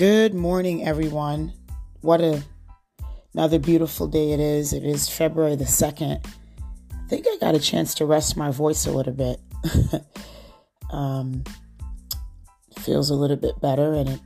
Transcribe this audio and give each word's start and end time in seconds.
Good 0.00 0.32
morning, 0.32 0.86
everyone. 0.86 1.52
What 2.00 2.22
a 2.22 2.42
another 3.34 3.58
beautiful 3.58 4.08
day 4.08 4.32
it 4.32 4.40
is. 4.40 4.72
It 4.72 4.82
is 4.82 5.10
February 5.10 5.56
the 5.56 5.66
2nd. 5.66 6.24
I 6.24 7.08
think 7.10 7.26
I 7.28 7.36
got 7.38 7.54
a 7.54 7.58
chance 7.60 7.92
to 7.96 8.06
rest 8.06 8.34
my 8.34 8.50
voice 8.50 8.86
a 8.86 8.92
little 8.92 9.12
bit. 9.12 9.42
um, 10.90 11.44
feels 12.78 13.10
a 13.10 13.14
little 13.14 13.36
bit 13.36 13.60
better 13.60 13.92
and 13.92 14.08
it 14.08 14.20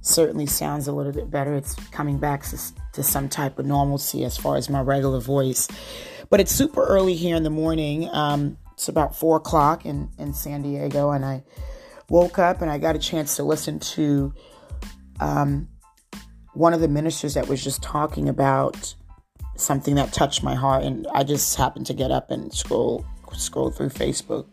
certainly 0.00 0.46
sounds 0.46 0.86
a 0.86 0.92
little 0.92 1.10
bit 1.10 1.28
better. 1.28 1.54
It's 1.56 1.74
coming 1.90 2.18
back 2.18 2.44
to, 2.44 2.56
to 2.92 3.02
some 3.02 3.28
type 3.28 3.58
of 3.58 3.66
normalcy 3.66 4.24
as 4.24 4.36
far 4.36 4.58
as 4.58 4.70
my 4.70 4.80
regular 4.80 5.18
voice. 5.18 5.66
But 6.28 6.38
it's 6.38 6.52
super 6.52 6.86
early 6.86 7.16
here 7.16 7.34
in 7.34 7.42
the 7.42 7.50
morning. 7.50 8.08
Um, 8.12 8.58
it's 8.74 8.88
about 8.88 9.16
four 9.16 9.38
o'clock 9.38 9.84
in, 9.84 10.10
in 10.20 10.34
San 10.34 10.62
Diego, 10.62 11.10
and 11.10 11.24
I 11.24 11.42
woke 12.08 12.38
up 12.38 12.62
and 12.62 12.70
I 12.70 12.78
got 12.78 12.94
a 12.94 13.00
chance 13.00 13.34
to 13.36 13.42
listen 13.42 13.80
to 13.80 14.32
um, 15.20 15.68
one 16.54 16.74
of 16.74 16.80
the 16.80 16.88
ministers 16.88 17.34
that 17.34 17.48
was 17.48 17.62
just 17.62 17.82
talking 17.82 18.28
about 18.28 18.94
something 19.56 19.94
that 19.94 20.12
touched 20.12 20.42
my 20.42 20.54
heart, 20.54 20.82
and 20.82 21.06
I 21.12 21.22
just 21.22 21.56
happened 21.56 21.86
to 21.86 21.94
get 21.94 22.10
up 22.10 22.30
and 22.30 22.52
scroll 22.52 23.04
scroll 23.32 23.70
through 23.70 23.90
Facebook. 23.90 24.46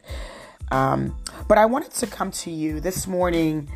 Um, 0.72 1.18
but 1.48 1.58
I 1.58 1.66
wanted 1.66 1.92
to 1.94 2.08
come 2.08 2.30
to 2.32 2.52
you 2.52 2.80
this 2.80 3.08
morning. 3.08 3.70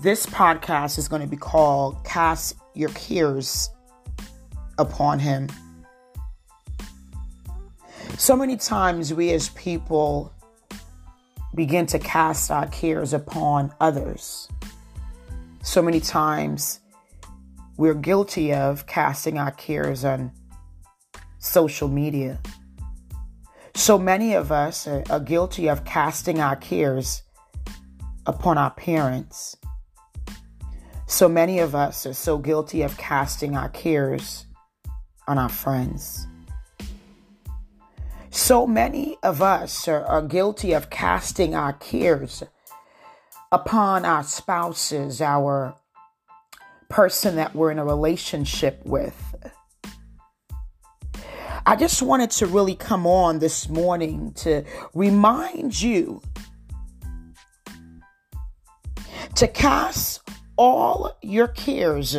This 0.00 0.24
podcast 0.24 0.96
is 0.96 1.08
going 1.08 1.22
to 1.22 1.28
be 1.28 1.36
called 1.36 2.02
"Cast 2.04 2.56
Your 2.74 2.90
Cares 2.90 3.70
Upon 4.78 5.18
Him." 5.18 5.48
So 8.16 8.36
many 8.36 8.56
times 8.56 9.12
we 9.12 9.32
as 9.32 9.48
people 9.50 10.32
begin 11.54 11.86
to 11.86 11.98
cast 11.98 12.50
our 12.50 12.66
cares 12.68 13.12
upon 13.12 13.72
others. 13.80 14.48
So 15.70 15.80
many 15.80 16.00
times 16.00 16.80
we're 17.76 17.94
guilty 17.94 18.52
of 18.52 18.88
casting 18.88 19.38
our 19.38 19.52
cares 19.52 20.04
on 20.04 20.32
social 21.38 21.86
media. 21.86 22.40
So 23.76 23.96
many 23.96 24.34
of 24.34 24.50
us 24.50 24.88
are, 24.88 25.20
guilty 25.20 25.68
of 25.68 25.84
casting 25.84 26.40
our 26.40 26.56
cares 26.56 27.22
upon 28.26 28.58
our 28.58 28.72
parents. 28.72 29.56
So 31.06 31.28
many 31.28 31.60
of 31.60 31.76
us 31.76 32.04
are 32.04 32.14
so 32.14 32.36
guilty 32.36 32.82
of 32.82 32.98
casting 32.98 33.56
our 33.56 33.68
cares 33.68 34.46
on 35.28 35.38
our 35.38 35.48
friends. 35.48 36.26
So 38.30 38.66
many 38.66 39.18
of 39.22 39.40
us 39.40 39.86
are, 39.86 40.04
are 40.04 40.22
guilty 40.22 40.72
of 40.72 40.90
casting 40.90 41.54
our 41.54 41.74
cares 41.74 42.42
upon 43.52 44.04
our 44.04 44.22
spouses, 44.22 45.20
our 45.20 45.74
person 46.88 47.36
that 47.36 47.54
we're 47.54 47.70
in 47.70 47.78
a 47.78 47.84
relationship 47.84 48.80
with. 48.84 49.34
I 51.66 51.76
just 51.76 52.02
wanted 52.02 52.30
to 52.32 52.46
really 52.46 52.74
come 52.74 53.06
on 53.06 53.38
this 53.38 53.68
morning 53.68 54.32
to 54.34 54.64
remind 54.94 55.80
you 55.80 56.22
to 59.36 59.46
cast 59.46 60.20
all 60.56 61.16
your 61.22 61.48
cares 61.48 62.16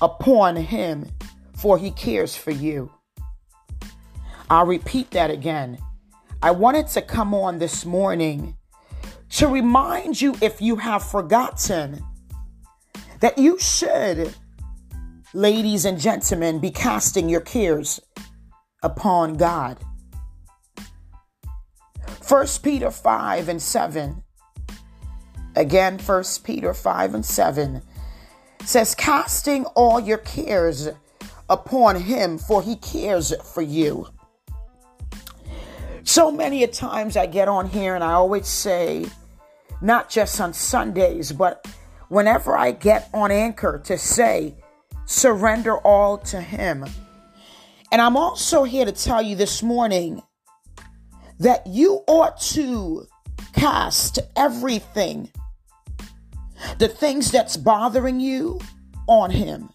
upon 0.00 0.56
Him, 0.56 1.10
for 1.56 1.76
He 1.76 1.90
cares 1.90 2.36
for 2.36 2.50
you. 2.50 2.90
I'll 4.48 4.66
repeat 4.66 5.10
that 5.12 5.30
again. 5.30 5.78
I 6.42 6.50
wanted 6.50 6.88
to 6.88 7.02
come 7.02 7.34
on 7.34 7.58
this 7.58 7.84
morning 7.84 8.56
to 9.32 9.48
remind 9.48 10.20
you 10.20 10.36
if 10.40 10.60
you 10.60 10.76
have 10.76 11.02
forgotten 11.02 12.02
that 13.20 13.38
you 13.38 13.58
should, 13.58 14.34
ladies 15.32 15.84
and 15.84 15.98
gentlemen, 15.98 16.58
be 16.58 16.70
casting 16.70 17.28
your 17.28 17.40
cares 17.40 18.00
upon 18.82 19.34
God. 19.34 19.78
1 22.28 22.46
Peter 22.62 22.90
5 22.90 23.48
and 23.48 23.62
7. 23.62 24.22
Again, 25.56 25.98
1 25.98 26.24
Peter 26.44 26.74
5 26.74 27.14
and 27.14 27.24
7 27.24 27.82
says, 28.64 28.94
Casting 28.94 29.64
all 29.66 29.98
your 29.98 30.18
cares 30.18 30.88
upon 31.48 32.02
him, 32.02 32.38
for 32.38 32.62
he 32.62 32.76
cares 32.76 33.34
for 33.42 33.62
you. 33.62 34.08
So 36.04 36.30
many 36.30 36.64
a 36.64 36.68
times 36.68 37.16
I 37.16 37.26
get 37.26 37.48
on 37.48 37.68
here 37.68 37.94
and 37.94 38.04
I 38.04 38.12
always 38.12 38.46
say, 38.46 39.06
not 39.82 40.08
just 40.08 40.40
on 40.40 40.54
Sundays, 40.54 41.32
but 41.32 41.66
whenever 42.08 42.56
I 42.56 42.72
get 42.72 43.10
on 43.12 43.30
anchor 43.30 43.80
to 43.84 43.98
say, 43.98 44.54
surrender 45.06 45.76
all 45.78 46.18
to 46.18 46.40
Him. 46.40 46.86
And 47.90 48.00
I'm 48.00 48.16
also 48.16 48.64
here 48.64 48.84
to 48.84 48.92
tell 48.92 49.20
you 49.20 49.36
this 49.36 49.62
morning 49.62 50.22
that 51.38 51.66
you 51.66 52.04
ought 52.06 52.40
to 52.40 53.06
cast 53.54 54.20
everything, 54.36 55.30
the 56.78 56.88
things 56.88 57.30
that's 57.30 57.56
bothering 57.56 58.20
you, 58.20 58.60
on 59.08 59.30
Him, 59.30 59.70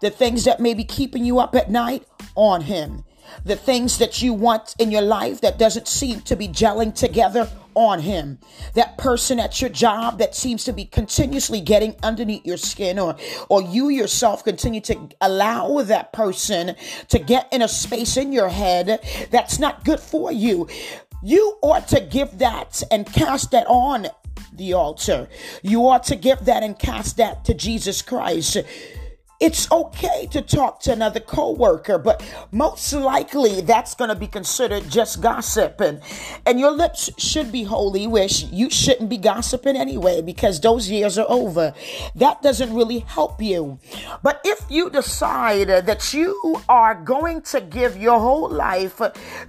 the 0.00 0.10
things 0.10 0.44
that 0.44 0.60
may 0.60 0.74
be 0.74 0.84
keeping 0.84 1.24
you 1.24 1.40
up 1.40 1.56
at 1.56 1.70
night, 1.70 2.06
on 2.36 2.62
Him 2.62 3.04
the 3.44 3.56
things 3.56 3.98
that 3.98 4.20
you 4.22 4.32
want 4.32 4.74
in 4.78 4.90
your 4.90 5.02
life 5.02 5.40
that 5.40 5.58
doesn't 5.58 5.88
seem 5.88 6.20
to 6.22 6.36
be 6.36 6.48
gelling 6.48 6.94
together 6.94 7.48
on 7.74 8.00
him. 8.00 8.38
That 8.74 8.98
person 8.98 9.40
at 9.40 9.60
your 9.60 9.70
job 9.70 10.18
that 10.18 10.34
seems 10.34 10.64
to 10.64 10.72
be 10.72 10.84
continuously 10.84 11.60
getting 11.60 11.96
underneath 12.02 12.44
your 12.44 12.56
skin 12.56 12.98
or 12.98 13.16
or 13.48 13.62
you 13.62 13.88
yourself 13.88 14.44
continue 14.44 14.80
to 14.82 15.08
allow 15.20 15.82
that 15.82 16.12
person 16.12 16.76
to 17.08 17.18
get 17.18 17.48
in 17.52 17.62
a 17.62 17.68
space 17.68 18.16
in 18.16 18.32
your 18.32 18.48
head 18.48 19.00
that's 19.30 19.58
not 19.58 19.84
good 19.84 20.00
for 20.00 20.32
you. 20.32 20.68
You 21.22 21.58
ought 21.62 21.88
to 21.88 22.00
give 22.00 22.38
that 22.38 22.82
and 22.90 23.06
cast 23.06 23.50
that 23.50 23.66
on 23.66 24.06
the 24.52 24.72
altar. 24.74 25.28
You 25.62 25.88
ought 25.88 26.04
to 26.04 26.16
give 26.16 26.44
that 26.46 26.62
and 26.62 26.78
cast 26.78 27.16
that 27.18 27.44
to 27.46 27.54
Jesus 27.54 28.02
Christ. 28.02 28.58
It's 29.40 29.72
okay 29.72 30.28
to 30.32 30.42
talk 30.42 30.80
to 30.80 30.92
another 30.92 31.18
coworker, 31.18 31.96
but 31.96 32.22
most 32.52 32.92
likely 32.92 33.62
that's 33.62 33.94
going 33.94 34.10
to 34.10 34.14
be 34.14 34.26
considered 34.26 34.90
just 34.90 35.22
gossip. 35.22 35.80
And, 35.80 36.02
and 36.44 36.60
your 36.60 36.72
lips 36.72 37.08
should 37.16 37.50
be 37.50 37.62
holy, 37.62 38.06
which 38.06 38.42
you 38.52 38.68
shouldn't 38.68 39.08
be 39.08 39.16
gossiping 39.16 39.76
anyway 39.76 40.20
because 40.20 40.60
those 40.60 40.90
years 40.90 41.16
are 41.16 41.24
over. 41.26 41.72
That 42.14 42.42
doesn't 42.42 42.74
really 42.74 42.98
help 42.98 43.40
you. 43.40 43.78
But 44.22 44.42
if 44.44 44.60
you 44.68 44.90
decide 44.90 45.68
that 45.68 46.12
you 46.12 46.60
are 46.68 46.94
going 46.94 47.40
to 47.42 47.62
give 47.62 47.96
your 47.96 48.20
whole 48.20 48.50
life 48.50 49.00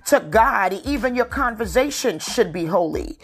to 0.06 0.19
God, 0.29 0.72
even 0.85 1.16
your 1.16 1.25
conversation 1.25 2.19
should 2.19 2.53
be 2.53 2.63
holy. 2.63 3.18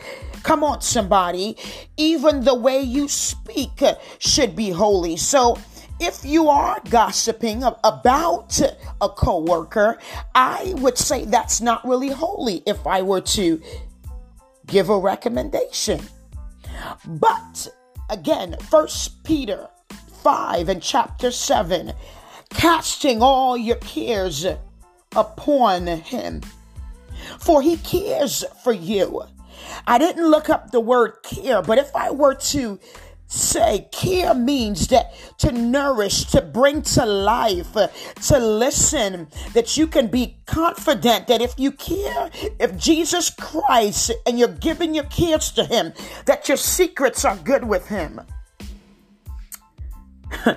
Come 0.43 0.65
on, 0.65 0.81
somebody. 0.81 1.55
Even 1.95 2.43
the 2.43 2.55
way 2.55 2.81
you 2.81 3.07
speak 3.07 3.81
should 4.19 4.53
be 4.53 4.71
holy. 4.71 5.15
So, 5.15 5.57
if 5.99 6.23
you 6.23 6.49
are 6.49 6.79
gossiping 6.89 7.63
about 7.63 8.59
a 9.01 9.09
coworker, 9.09 9.97
I 10.35 10.73
would 10.77 10.97
say 10.97 11.25
that's 11.25 11.61
not 11.61 11.87
really 11.87 12.09
holy 12.09 12.63
if 12.65 12.85
I 12.85 13.01
were 13.01 13.21
to 13.21 13.61
give 14.67 14.89
a 14.89 14.97
recommendation. 14.97 16.01
But 17.05 17.67
again, 18.09 18.55
First 18.69 19.23
Peter 19.23 19.67
5 20.21 20.69
and 20.69 20.81
chapter 20.81 21.31
7, 21.31 21.93
casting 22.49 23.21
all 23.21 23.57
your 23.57 23.77
cares 23.77 24.45
upon 25.15 25.87
him, 25.87 26.41
for 27.39 27.61
he 27.61 27.77
cares 27.77 28.43
for 28.63 28.73
you. 28.73 29.23
I 29.87 29.97
didn't 29.97 30.29
look 30.29 30.49
up 30.49 30.71
the 30.71 30.79
word 30.79 31.17
care, 31.23 31.61
but 31.61 31.77
if 31.77 31.95
I 31.95 32.11
were 32.11 32.35
to 32.35 32.79
say 33.27 33.87
care 33.91 34.33
means 34.33 34.87
that 34.87 35.13
to 35.37 35.51
nourish 35.51 36.25
to 36.25 36.41
bring 36.41 36.81
to 36.81 37.05
life 37.05 37.75
uh, 37.75 37.87
to 38.15 38.39
listen 38.39 39.27
that 39.53 39.75
you 39.75 39.85
can 39.85 40.07
be 40.07 40.37
confident 40.45 41.27
that 41.27 41.41
if 41.41 41.53
you 41.59 41.71
care 41.71 42.29
if 42.59 42.77
jesus 42.77 43.29
christ 43.29 44.11
and 44.25 44.39
you're 44.39 44.47
giving 44.47 44.95
your 44.95 45.03
cares 45.05 45.51
to 45.51 45.65
him 45.65 45.91
that 46.25 46.47
your 46.47 46.57
secrets 46.57 47.25
are 47.25 47.35
good 47.37 47.65
with 47.65 47.87
him 47.89 48.21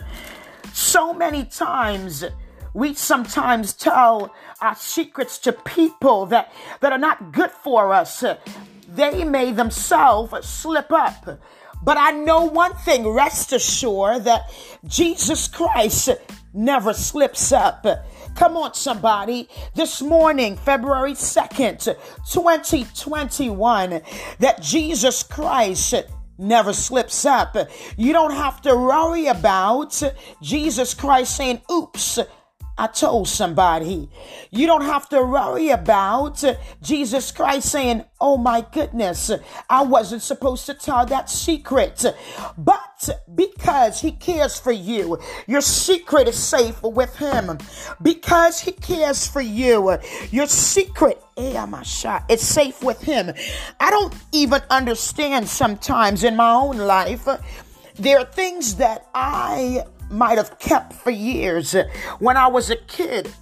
so 0.73 1.13
many 1.13 1.45
times 1.45 2.25
we 2.73 2.95
sometimes 2.95 3.73
tell 3.73 4.33
our 4.61 4.77
secrets 4.77 5.39
to 5.39 5.53
people 5.53 6.27
that, 6.27 6.53
that 6.81 6.93
are 6.93 6.99
not 6.99 7.33
good 7.33 7.51
for 7.51 7.93
us. 7.93 8.25
They 8.89 9.25
may 9.25 9.53
themselves 9.53 10.47
slip 10.47 10.93
up 10.93 11.41
but 11.83 11.97
I 11.97 12.11
know 12.13 12.45
one 12.45 12.75
thing, 12.75 13.09
rest 13.09 13.53
assured 13.53 14.25
that 14.25 14.51
Jesus 14.87 15.49
Christ 15.49 16.11
never 16.53 16.93
slips 16.93 17.53
up. 17.53 17.87
Come 18.35 18.57
on, 18.57 18.75
somebody. 18.75 19.49
This 19.75 20.01
morning, 20.03 20.57
February 20.57 21.13
2nd, 21.13 21.97
2021, 22.31 24.03
that 24.39 24.63
Jesus 24.63 25.23
Christ 25.23 25.95
never 26.39 26.73
slips 26.73 27.25
up. 27.27 27.57
You 27.97 28.13
don't 28.13 28.35
have 28.35 28.63
to 28.63 28.75
worry 28.75 29.27
about 29.27 30.03
Jesus 30.41 30.95
Christ 30.95 31.37
saying, 31.37 31.61
oops, 31.71 32.19
I 32.81 32.87
told 32.87 33.29
somebody. 33.29 34.09
You 34.51 34.67
don't 34.67 34.85
have 34.85 35.07
to 35.11 35.23
worry 35.23 35.69
about 35.69 36.43
Jesus 36.81 37.31
Christ 37.31 37.69
saying, 37.69 38.07
Oh 38.19 38.39
my 38.39 38.65
goodness, 38.73 39.31
I 39.69 39.83
wasn't 39.83 40.23
supposed 40.23 40.65
to 40.65 40.73
tell 40.73 41.05
that 41.05 41.29
secret. 41.29 42.07
But 42.57 43.11
because 43.35 44.01
He 44.01 44.13
cares 44.13 44.59
for 44.59 44.73
you, 44.73 45.19
your 45.47 45.61
secret 45.61 46.27
is 46.27 46.39
safe 46.39 46.83
with 46.83 47.15
Him. 47.17 47.59
Because 48.01 48.61
He 48.61 48.73
cares 48.73 49.27
for 49.27 49.43
you, 49.43 49.99
your 50.31 50.47
secret 50.47 51.23
eh, 51.37 51.67
it's 52.31 52.43
safe 52.43 52.83
with 52.83 53.03
Him. 53.03 53.31
I 53.79 53.91
don't 53.91 54.15
even 54.33 54.63
understand 54.71 55.47
sometimes 55.51 56.25
in 56.25 56.35
my 56.35 56.51
own 56.51 56.79
life. 56.79 57.29
There 57.97 58.21
are 58.21 58.25
things 58.25 58.77
that 58.77 59.07
I 59.15 59.85
might 60.11 60.39
have 60.39 60.59
kept 60.59 60.93
for 60.93 61.11
years. 61.11 61.75
When 62.19 62.37
I 62.37 62.49
was 62.49 62.71
a 62.71 62.77
kid, 62.77 63.33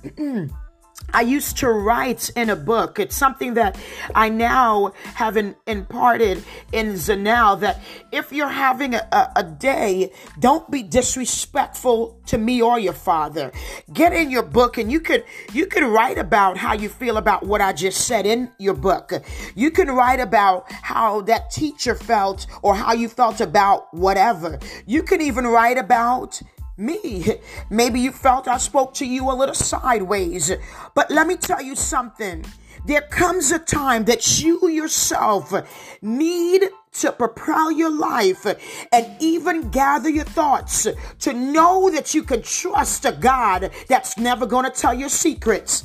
I 1.12 1.23
used 1.23 1.56
to 1.59 1.70
write 1.70 2.29
in 2.37 2.50
a 2.50 2.56
book. 2.56 2.99
It's 2.99 3.17
something 3.17 3.55
that 3.55 3.79
I 4.15 4.29
now 4.29 4.93
have 5.15 5.38
in, 5.38 5.56
imparted 5.67 6.44
in 6.70 6.94
Zanel 6.94 7.61
that 7.61 7.81
if 8.12 8.31
you're 8.31 8.49
having 8.49 8.94
a, 8.94 9.09
a, 9.11 9.32
a, 9.37 9.44
day, 9.44 10.12
don't 10.38 10.70
be 10.70 10.82
disrespectful 10.82 12.20
to 12.26 12.37
me 12.37 12.61
or 12.61 12.79
your 12.79 12.93
father. 12.93 13.53
Get 13.91 14.12
in 14.12 14.31
your 14.31 14.43
book 14.43 14.76
and 14.76 14.93
you 14.93 15.00
could 15.00 15.25
you 15.53 15.65
could 15.65 15.82
write 15.82 16.19
about 16.19 16.59
how 16.59 16.75
you 16.75 16.91
feel 16.91 17.17
about 17.17 17.47
what 17.47 17.62
I 17.62 17.73
just 17.73 18.06
said 18.06 18.26
in 18.26 18.50
your 18.59 18.75
book. 18.75 19.12
You 19.55 19.70
can 19.70 19.91
write 19.91 20.20
about 20.20 20.70
how 20.70 21.23
that 21.23 21.50
teacher 21.50 21.94
felt 21.94 22.47
or 22.62 22.75
how 22.75 22.93
you 22.93 23.09
felt 23.09 23.41
about 23.41 23.93
whatever. 23.94 24.59
You 24.87 25.03
can 25.03 25.23
even 25.23 25.47
write 25.47 25.79
about 25.79 26.43
me. 26.79 27.35
Maybe 27.71 28.01
you 28.01 28.13
felt 28.13 28.49
I 28.49 28.59
spoke 28.59 28.95
to 28.95 29.07
you 29.07 29.31
a 29.31 29.35
little 29.35 29.55
sideways. 29.55 30.53
But 30.95 31.11
let 31.11 31.27
me 31.27 31.37
tell 31.37 31.63
you 31.63 31.77
something. 31.77 32.45
There 32.87 33.03
comes 33.03 33.51
a 33.51 33.59
time 33.59 34.05
that 34.05 34.41
you 34.41 34.69
yourself 34.69 35.53
need 36.01 36.63
to 36.93 37.13
propel 37.13 37.71
your 37.71 37.91
life 37.91 38.47
and 38.93 39.17
even 39.21 39.71
gather 39.71 40.09
your 40.09 40.25
thoughts 40.25 40.87
to 41.21 41.33
know 41.33 41.91
that 41.91 42.15
you 42.15 42.23
can 42.23 42.43
trust 42.43 43.05
a 43.05 43.13
God 43.13 43.71
that's 43.89 44.17
never 44.17 44.47
going 44.47 44.65
to 44.65 44.71
tell 44.71 44.95
your 44.95 45.09
secrets. 45.09 45.83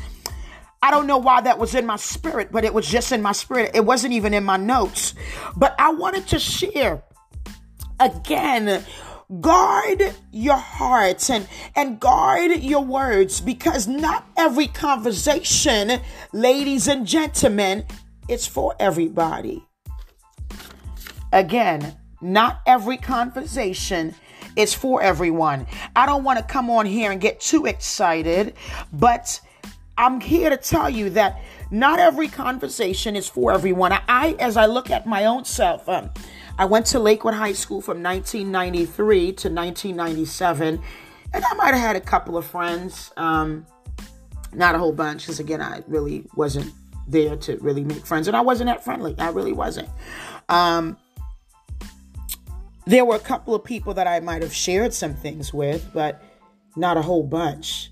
I 0.81 0.91
don't 0.91 1.07
know 1.07 1.17
why 1.17 1.41
that 1.41 1.57
was 1.57 1.75
in 1.75 1.85
my 1.85 1.95
spirit, 1.95 2.51
but 2.51 2.65
it 2.65 2.73
was 2.73 2.87
just 2.87 3.11
in 3.11 3.21
my 3.21 3.31
spirit. 3.31 3.71
It 3.73 3.85
wasn't 3.85 4.13
even 4.13 4.33
in 4.33 4.43
my 4.43 4.57
notes. 4.57 5.13
But 5.55 5.75
I 5.79 5.91
wanted 5.91 6.27
to 6.27 6.39
share 6.39 7.03
again 7.99 8.83
guard 9.41 10.13
your 10.31 10.57
hearts 10.57 11.29
and, 11.29 11.47
and 11.75 11.99
guard 11.99 12.51
your 12.61 12.83
words 12.83 13.41
because 13.41 13.87
not 13.87 14.27
every 14.37 14.67
conversation, 14.67 15.99
ladies 16.31 16.87
and 16.87 17.05
gentlemen, 17.05 17.85
is 18.27 18.45
for 18.45 18.75
everybody. 18.79 19.65
Again, 21.31 21.97
not 22.21 22.61
every 22.65 22.97
conversation 22.97 24.15
is 24.55 24.73
for 24.73 25.01
everyone. 25.01 25.65
I 25.95 26.05
don't 26.05 26.23
want 26.23 26.39
to 26.39 26.45
come 26.45 26.69
on 26.69 26.85
here 26.85 27.11
and 27.11 27.19
get 27.19 27.39
too 27.39 27.65
excited, 27.65 28.53
but 28.91 29.41
I'm 29.97 30.21
here 30.21 30.49
to 30.49 30.57
tell 30.57 30.89
you 30.89 31.09
that 31.11 31.41
not 31.71 31.99
every 31.99 32.27
conversation 32.27 33.15
is 33.15 33.27
for 33.27 33.51
everyone. 33.51 33.93
I, 34.07 34.35
as 34.39 34.57
I 34.57 34.67
look 34.67 34.89
at 34.89 35.05
my 35.05 35.25
own 35.25 35.43
self, 35.45 35.89
um, 35.89 36.11
I 36.57 36.65
went 36.65 36.85
to 36.87 36.99
Lakewood 36.99 37.33
High 37.33 37.53
School 37.53 37.81
from 37.81 38.03
1993 38.03 39.19
to 39.33 39.49
1997, 39.49 40.81
and 41.33 41.45
I 41.45 41.53
might 41.55 41.73
have 41.73 41.79
had 41.79 41.95
a 41.95 42.01
couple 42.01 42.37
of 42.37 42.45
friends, 42.45 43.11
um, 43.17 43.65
not 44.53 44.75
a 44.75 44.77
whole 44.77 44.91
bunch, 44.91 45.23
because 45.23 45.39
again, 45.39 45.61
I 45.61 45.81
really 45.87 46.25
wasn't 46.35 46.71
there 47.07 47.35
to 47.37 47.57
really 47.57 47.83
make 47.83 48.05
friends, 48.05 48.27
and 48.27 48.37
I 48.37 48.41
wasn't 48.41 48.67
that 48.67 48.83
friendly. 48.83 49.15
I 49.17 49.29
really 49.29 49.51
wasn't. 49.51 49.89
Um, 50.47 50.97
there 52.85 53.03
were 53.03 53.15
a 53.15 53.19
couple 53.19 53.55
of 53.55 53.63
people 53.63 53.95
that 53.95 54.07
I 54.07 54.19
might 54.19 54.43
have 54.43 54.53
shared 54.53 54.93
some 54.93 55.15
things 55.15 55.53
with, 55.53 55.89
but 55.91 56.21
not 56.75 56.97
a 56.97 57.01
whole 57.01 57.23
bunch. 57.23 57.91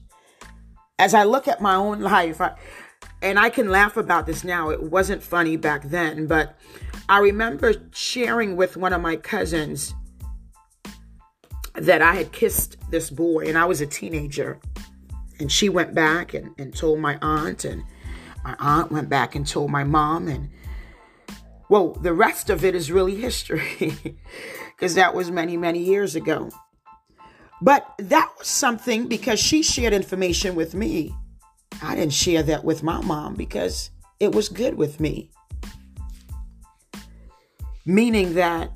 As 1.00 1.16
I 1.16 1.24
look 1.24 1.48
at 1.48 1.62
my 1.62 1.76
own 1.76 2.02
life, 2.02 2.40
I, 2.40 2.54
and 3.24 3.40
I 3.40 3.50
can 3.50 3.70
laugh 3.70 3.98
about 3.98 4.28
this 4.28 4.44
now. 4.44 4.70
It 4.70 4.84
wasn't 4.84 5.24
funny 5.24 5.58
back 5.58 5.84
then, 5.84 6.28
but 6.28 6.58
I 7.12 7.18
remember 7.18 7.74
sharing 7.92 8.56
with 8.56 8.78
one 8.78 8.94
of 8.94 9.02
my 9.02 9.18
cousins 9.18 9.94
that 11.74 12.02
I 12.02 12.16
had 12.16 12.32
kissed 12.32 12.78
this 12.90 13.10
boy 13.10 13.50
and 13.50 13.58
I 13.58 13.66
was 13.66 13.82
a 13.82 13.86
teenager. 13.86 14.62
And 15.38 15.52
she 15.52 15.68
went 15.68 15.94
back 15.94 16.34
and, 16.34 16.56
and 16.58 16.74
told 16.74 17.02
my 17.02 17.18
aunt, 17.22 17.66
and 17.66 17.84
my 18.46 18.56
aunt 18.60 18.94
went 18.94 19.10
back 19.10 19.36
and 19.36 19.46
told 19.46 19.70
my 19.72 19.84
mom. 19.84 20.30
And 20.30 20.52
well, 21.68 21.90
the 21.90 22.14
rest 22.14 22.50
of 22.50 22.64
it 22.64 22.76
is 22.76 22.94
really 22.94 23.18
history 23.18 23.94
because 24.78 24.96
that 24.96 25.14
was 25.14 25.30
many, 25.30 25.58
many 25.58 25.80
years 25.80 26.16
ago. 26.16 26.50
But 27.62 27.94
that 27.98 28.32
was 28.40 28.48
something 28.48 29.10
because 29.10 29.38
she 29.38 29.64
shared 29.64 29.92
information 29.92 30.56
with 30.56 30.74
me. 30.74 31.14
I 31.82 31.94
didn't 31.96 32.14
share 32.14 32.44
that 32.44 32.64
with 32.64 32.84
my 32.84 33.02
mom 33.02 33.36
because 33.36 33.90
it 34.22 34.34
was 34.34 34.48
good 34.48 34.76
with 34.76 35.02
me 35.02 35.30
meaning 37.86 38.34
that 38.36 38.72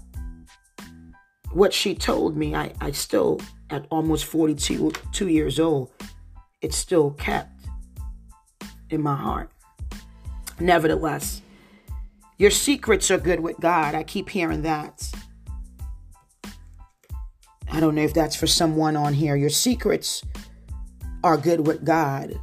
what 1.52 1.74
she 1.74 1.96
told 1.96 2.36
me, 2.36 2.54
I, 2.56 2.74
I 2.82 2.92
still, 2.92 3.40
at 3.70 3.86
almost 3.90 4.26
42 4.26 4.92
two 5.12 5.28
years 5.30 5.60
old, 5.60 5.92
it's 6.62 6.76
still 6.76 7.12
kept 7.12 7.66
in 8.90 9.02
my 9.02 9.16
heart. 9.16 9.52
Nevertheless, 10.60 11.42
your 12.38 12.52
secrets 12.52 13.10
are 13.12 13.18
good 13.18 13.40
with 13.40 13.60
God. 13.60 13.96
I 13.96 14.04
keep 14.04 14.30
hearing 14.30 14.64
that. 14.64 15.10
I 17.72 17.80
don't 17.80 17.96
know 17.96 18.04
if 18.04 18.14
that's 18.14 18.36
for 18.36 18.48
someone 18.48 18.96
on 18.96 19.14
here. 19.14 19.36
Your 19.36 19.50
secrets 19.50 20.24
are 21.24 21.38
good 21.38 21.66
with 21.66 21.84
God. 21.84 22.40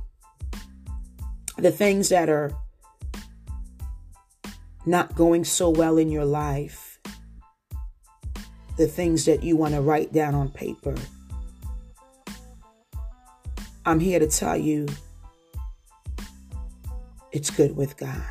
The 1.58 1.70
things 1.70 2.08
that 2.08 2.28
are 2.28 2.52
not 4.84 5.14
going 5.14 5.44
so 5.44 5.70
well 5.70 5.98
in 5.98 6.10
your 6.10 6.24
life, 6.24 6.98
the 8.76 8.86
things 8.86 9.24
that 9.26 9.42
you 9.42 9.56
want 9.56 9.74
to 9.74 9.80
write 9.80 10.12
down 10.12 10.34
on 10.34 10.48
paper. 10.48 10.94
I'm 13.84 14.00
here 14.00 14.18
to 14.18 14.26
tell 14.26 14.56
you 14.56 14.88
it's 17.32 17.50
good 17.50 17.76
with 17.76 17.96
God. 17.96 18.22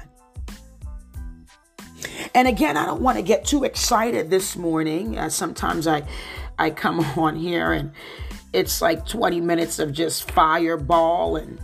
And 2.34 2.48
again, 2.48 2.78
I 2.78 2.86
don't 2.86 3.02
want 3.02 3.18
to 3.18 3.24
get 3.24 3.44
too 3.44 3.66
excited 3.66 4.30
this 4.30 4.56
morning. 4.56 5.18
Uh, 5.18 5.30
sometimes 5.30 5.88
I, 5.88 6.04
I 6.58 6.70
come 6.70 7.00
on 7.18 7.36
here 7.36 7.74
and 7.74 7.92
it's 8.54 8.82
like 8.82 9.06
20 9.06 9.42
minutes 9.42 9.80
of 9.80 9.92
just 9.94 10.32
fireball 10.32 11.36
and 11.36 11.60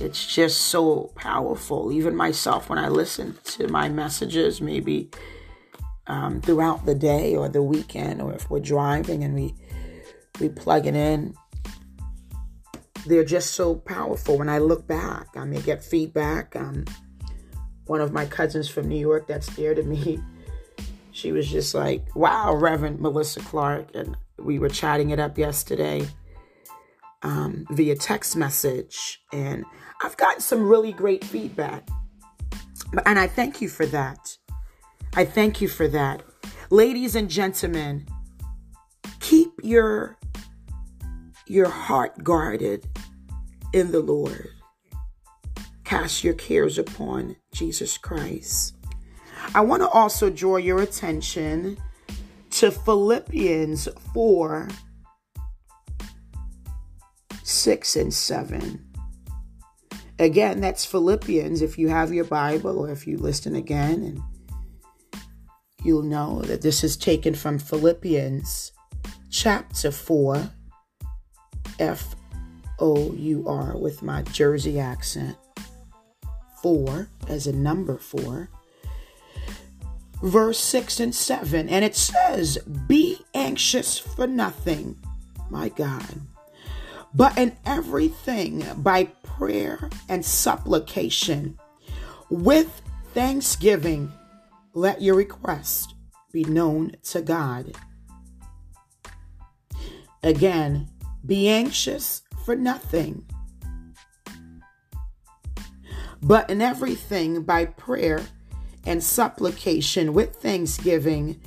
it's 0.00 0.26
just 0.26 0.62
so 0.62 1.12
powerful. 1.14 1.92
Even 1.92 2.16
myself, 2.16 2.68
when 2.68 2.78
I 2.78 2.88
listen 2.88 3.36
to 3.44 3.68
my 3.68 3.88
messages, 3.88 4.60
maybe 4.60 5.10
um, 6.06 6.40
throughout 6.40 6.86
the 6.86 6.94
day 6.94 7.36
or 7.36 7.48
the 7.48 7.62
weekend, 7.62 8.22
or 8.22 8.32
if 8.32 8.48
we're 8.50 8.60
driving 8.60 9.22
and 9.22 9.34
we 9.34 9.54
we 10.40 10.48
plug 10.48 10.86
it 10.86 10.94
in, 10.94 11.34
they're 13.06 13.24
just 13.24 13.52
so 13.52 13.74
powerful. 13.74 14.38
When 14.38 14.48
I 14.48 14.58
look 14.58 14.86
back, 14.86 15.28
I 15.36 15.44
may 15.44 15.60
get 15.60 15.84
feedback. 15.84 16.56
Um, 16.56 16.84
one 17.86 18.00
of 18.00 18.12
my 18.12 18.24
cousins 18.24 18.68
from 18.68 18.88
New 18.88 18.98
York 18.98 19.26
that's 19.26 19.48
dear 19.54 19.74
to 19.74 19.82
me, 19.82 20.18
she 21.12 21.32
was 21.32 21.48
just 21.48 21.74
like, 21.74 22.04
"Wow, 22.16 22.54
Reverend 22.54 23.00
Melissa 23.00 23.40
Clarke," 23.40 23.94
and 23.94 24.16
we 24.38 24.58
were 24.58 24.70
chatting 24.70 25.10
it 25.10 25.20
up 25.20 25.36
yesterday 25.36 26.08
um, 27.22 27.66
via 27.70 27.94
text 27.94 28.36
message, 28.36 29.22
and 29.32 29.64
I've 30.02 30.16
gotten 30.16 30.40
some 30.40 30.66
really 30.66 30.92
great 30.92 31.24
feedback. 31.24 31.88
And 33.06 33.18
I 33.18 33.26
thank 33.26 33.60
you 33.60 33.68
for 33.68 33.86
that. 33.86 34.36
I 35.14 35.24
thank 35.24 35.60
you 35.60 35.68
for 35.68 35.86
that. 35.88 36.22
Ladies 36.70 37.14
and 37.14 37.28
gentlemen, 37.28 38.06
keep 39.20 39.50
your 39.62 40.16
your 41.46 41.68
heart 41.68 42.22
guarded 42.22 42.86
in 43.72 43.90
the 43.90 44.00
Lord. 44.00 44.50
Cast 45.84 46.22
your 46.22 46.34
cares 46.34 46.78
upon 46.78 47.36
Jesus 47.52 47.98
Christ. 47.98 48.76
I 49.54 49.60
want 49.62 49.82
to 49.82 49.88
also 49.88 50.30
draw 50.30 50.56
your 50.56 50.80
attention 50.80 51.76
to 52.50 52.70
Philippians 52.70 53.88
4 54.14 54.68
6 57.42 57.96
and 57.96 58.14
7. 58.14 58.89
Again, 60.20 60.60
that's 60.60 60.84
Philippians 60.84 61.62
if 61.62 61.78
you 61.78 61.88
have 61.88 62.12
your 62.12 62.26
Bible 62.26 62.78
or 62.78 62.90
if 62.90 63.06
you 63.06 63.16
listen 63.16 63.56
again 63.56 64.02
and 64.02 64.22
you'll 65.82 66.02
know 66.02 66.42
that 66.42 66.60
this 66.60 66.84
is 66.84 66.96
taken 66.96 67.34
from 67.34 67.58
Philippians 67.58 68.72
chapter 69.30 69.90
4, 69.90 70.50
F 71.78 72.14
O 72.78 73.12
U 73.14 73.44
R, 73.48 73.78
with 73.78 74.02
my 74.02 74.20
Jersey 74.24 74.78
accent. 74.78 75.36
4 76.62 77.08
as 77.26 77.46
a 77.46 77.52
number 77.52 77.96
4 77.96 78.50
verse 80.22 80.58
6 80.58 81.00
and 81.00 81.14
7. 81.14 81.68
And 81.68 81.84
it 81.84 81.96
says, 81.96 82.58
Be 82.86 83.18
anxious 83.34 83.98
for 83.98 84.26
nothing, 84.26 84.98
my 85.48 85.70
God, 85.70 86.20
but 87.14 87.36
in 87.36 87.56
everything 87.66 88.64
by 88.76 89.04
prayer 89.04 89.90
and 90.08 90.24
supplication 90.24 91.58
with 92.28 92.82
thanksgiving, 93.12 94.12
let 94.74 95.02
your 95.02 95.16
request 95.16 95.94
be 96.32 96.44
known 96.44 96.92
to 97.02 97.20
God. 97.20 97.72
Again, 100.22 100.88
be 101.26 101.48
anxious 101.48 102.22
for 102.44 102.54
nothing, 102.54 103.24
but 106.22 106.48
in 106.50 106.62
everything 106.62 107.42
by 107.42 107.64
prayer 107.64 108.22
and 108.86 109.02
supplication 109.02 110.12
with 110.12 110.36
thanksgiving, 110.36 111.40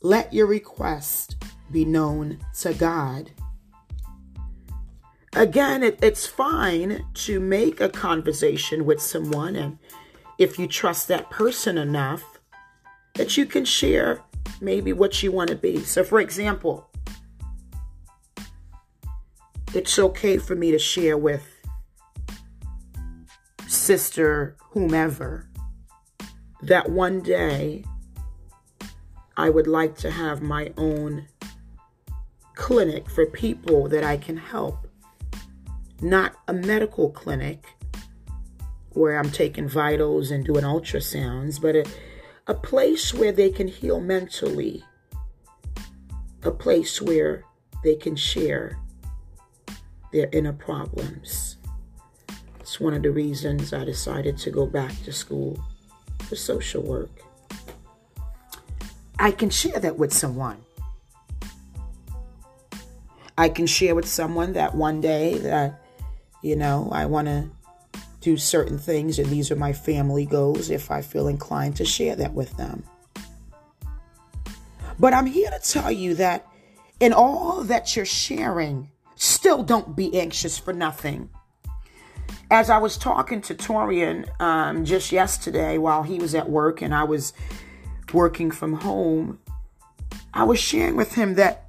let 0.00 0.32
your 0.32 0.46
request 0.46 1.36
be 1.70 1.84
known 1.84 2.38
to 2.60 2.72
God. 2.74 3.30
Again, 5.34 5.82
it, 5.82 5.98
it's 6.02 6.26
fine 6.26 7.06
to 7.14 7.40
make 7.40 7.80
a 7.80 7.88
conversation 7.88 8.84
with 8.84 9.00
someone, 9.00 9.56
and 9.56 9.78
if 10.38 10.58
you 10.58 10.66
trust 10.66 11.08
that 11.08 11.30
person 11.30 11.78
enough, 11.78 12.38
that 13.14 13.36
you 13.36 13.46
can 13.46 13.64
share 13.64 14.20
maybe 14.60 14.92
what 14.92 15.22
you 15.22 15.32
want 15.32 15.48
to 15.48 15.56
be. 15.56 15.80
So, 15.84 16.04
for 16.04 16.20
example, 16.20 16.90
it's 19.74 19.98
okay 19.98 20.36
for 20.36 20.54
me 20.54 20.70
to 20.70 20.78
share 20.78 21.16
with 21.16 21.42
sister 23.66 24.54
whomever 24.70 25.48
that 26.60 26.90
one 26.90 27.20
day 27.20 27.84
I 29.36 29.48
would 29.48 29.66
like 29.66 29.96
to 29.98 30.10
have 30.10 30.42
my 30.42 30.72
own 30.76 31.26
clinic 32.54 33.08
for 33.08 33.24
people 33.24 33.88
that 33.88 34.04
I 34.04 34.18
can 34.18 34.36
help. 34.36 34.91
Not 36.02 36.34
a 36.48 36.52
medical 36.52 37.10
clinic 37.10 37.64
where 38.90 39.18
I'm 39.18 39.30
taking 39.30 39.68
vitals 39.68 40.30
and 40.30 40.44
doing 40.44 40.64
ultrasounds, 40.64 41.60
but 41.62 41.76
a, 41.76 41.86
a 42.48 42.54
place 42.54 43.14
where 43.14 43.32
they 43.32 43.50
can 43.50 43.68
heal 43.68 44.00
mentally, 44.00 44.84
a 46.42 46.50
place 46.50 47.00
where 47.00 47.44
they 47.84 47.94
can 47.94 48.16
share 48.16 48.78
their 50.12 50.28
inner 50.32 50.52
problems. 50.52 51.56
It's 52.60 52.80
one 52.80 52.94
of 52.94 53.02
the 53.02 53.10
reasons 53.10 53.72
I 53.72 53.84
decided 53.84 54.36
to 54.38 54.50
go 54.50 54.66
back 54.66 54.92
to 55.04 55.12
school 55.12 55.58
for 56.20 56.36
social 56.36 56.82
work. 56.82 57.10
I 59.18 59.30
can 59.30 59.50
share 59.50 59.78
that 59.78 59.98
with 59.98 60.12
someone. 60.12 60.58
I 63.38 63.48
can 63.48 63.66
share 63.66 63.94
with 63.94 64.08
someone 64.08 64.52
that 64.54 64.74
one 64.74 65.00
day 65.00 65.38
that, 65.38 65.81
you 66.42 66.56
know, 66.56 66.88
I 66.92 67.06
want 67.06 67.28
to 67.28 67.48
do 68.20 68.36
certain 68.36 68.78
things 68.78 69.18
and 69.18 69.28
these 69.28 69.50
are 69.50 69.56
my 69.56 69.72
family 69.72 70.26
goals 70.26 70.70
if 70.70 70.90
I 70.90 71.00
feel 71.00 71.28
inclined 71.28 71.76
to 71.76 71.84
share 71.84 72.14
that 72.16 72.34
with 72.34 72.56
them. 72.56 72.84
But 74.98 75.14
I'm 75.14 75.26
here 75.26 75.50
to 75.50 75.58
tell 75.58 75.90
you 75.90 76.14
that 76.16 76.46
in 77.00 77.12
all 77.12 77.62
that 77.64 77.96
you're 77.96 78.04
sharing, 78.04 78.90
still 79.16 79.62
don't 79.62 79.96
be 79.96 80.18
anxious 80.18 80.58
for 80.58 80.72
nothing 80.72 81.30
as 82.52 82.68
I 82.68 82.76
was 82.76 82.98
talking 82.98 83.40
to 83.42 83.54
Torian 83.54 84.28
um, 84.38 84.84
just 84.84 85.10
yesterday 85.10 85.78
while 85.78 86.02
he 86.02 86.18
was 86.18 86.34
at 86.34 86.50
work 86.50 86.82
and 86.82 86.94
I 86.94 87.04
was 87.04 87.32
working 88.12 88.50
from 88.50 88.74
home, 88.74 89.38
I 90.34 90.44
was 90.44 90.60
sharing 90.60 90.94
with 90.94 91.14
him 91.14 91.36
that 91.36 91.61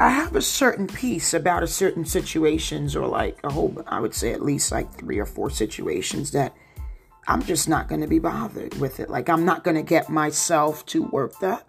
I 0.00 0.10
have 0.10 0.36
a 0.36 0.42
certain 0.42 0.86
peace 0.86 1.34
about 1.34 1.64
a 1.64 1.66
certain 1.66 2.04
situations 2.04 2.94
or 2.94 3.08
like 3.08 3.38
a 3.42 3.50
whole, 3.50 3.82
I 3.88 3.98
would 3.98 4.14
say 4.14 4.32
at 4.32 4.42
least 4.42 4.70
like 4.70 4.92
three 4.92 5.18
or 5.18 5.26
four 5.26 5.50
situations 5.50 6.30
that 6.32 6.54
I'm 7.26 7.42
just 7.42 7.68
not 7.68 7.88
going 7.88 8.00
to 8.02 8.06
be 8.06 8.20
bothered 8.20 8.78
with 8.78 9.00
it. 9.00 9.10
Like 9.10 9.28
I'm 9.28 9.44
not 9.44 9.64
going 9.64 9.76
to 9.76 9.82
get 9.82 10.08
myself 10.08 10.86
to 10.86 11.02
work 11.02 11.38
that 11.40 11.66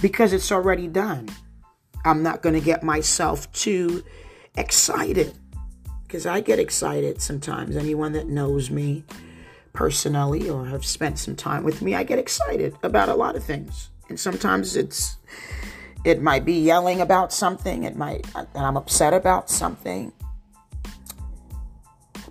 because 0.00 0.32
it's 0.32 0.50
already 0.50 0.88
done. 0.88 1.28
I'm 2.04 2.22
not 2.22 2.42
going 2.42 2.54
to 2.54 2.64
get 2.64 2.82
myself 2.82 3.52
too 3.52 4.02
excited 4.56 5.34
because 6.04 6.24
I 6.24 6.40
get 6.40 6.58
excited 6.58 7.20
sometimes. 7.20 7.76
Anyone 7.76 8.12
that 8.12 8.26
knows 8.26 8.70
me 8.70 9.04
personally 9.74 10.48
or 10.48 10.66
have 10.66 10.84
spent 10.84 11.18
some 11.18 11.36
time 11.36 11.62
with 11.62 11.82
me, 11.82 11.94
I 11.94 12.04
get 12.04 12.18
excited 12.18 12.74
about 12.82 13.10
a 13.10 13.14
lot 13.14 13.36
of 13.36 13.44
things. 13.44 13.90
Sometimes 14.16 14.76
it's 14.76 15.16
it 16.04 16.20
might 16.20 16.44
be 16.44 16.54
yelling 16.54 17.00
about 17.00 17.32
something, 17.32 17.84
it 17.84 17.96
might 17.96 18.26
I'm 18.54 18.76
upset 18.76 19.14
about 19.14 19.50
something. 19.50 20.12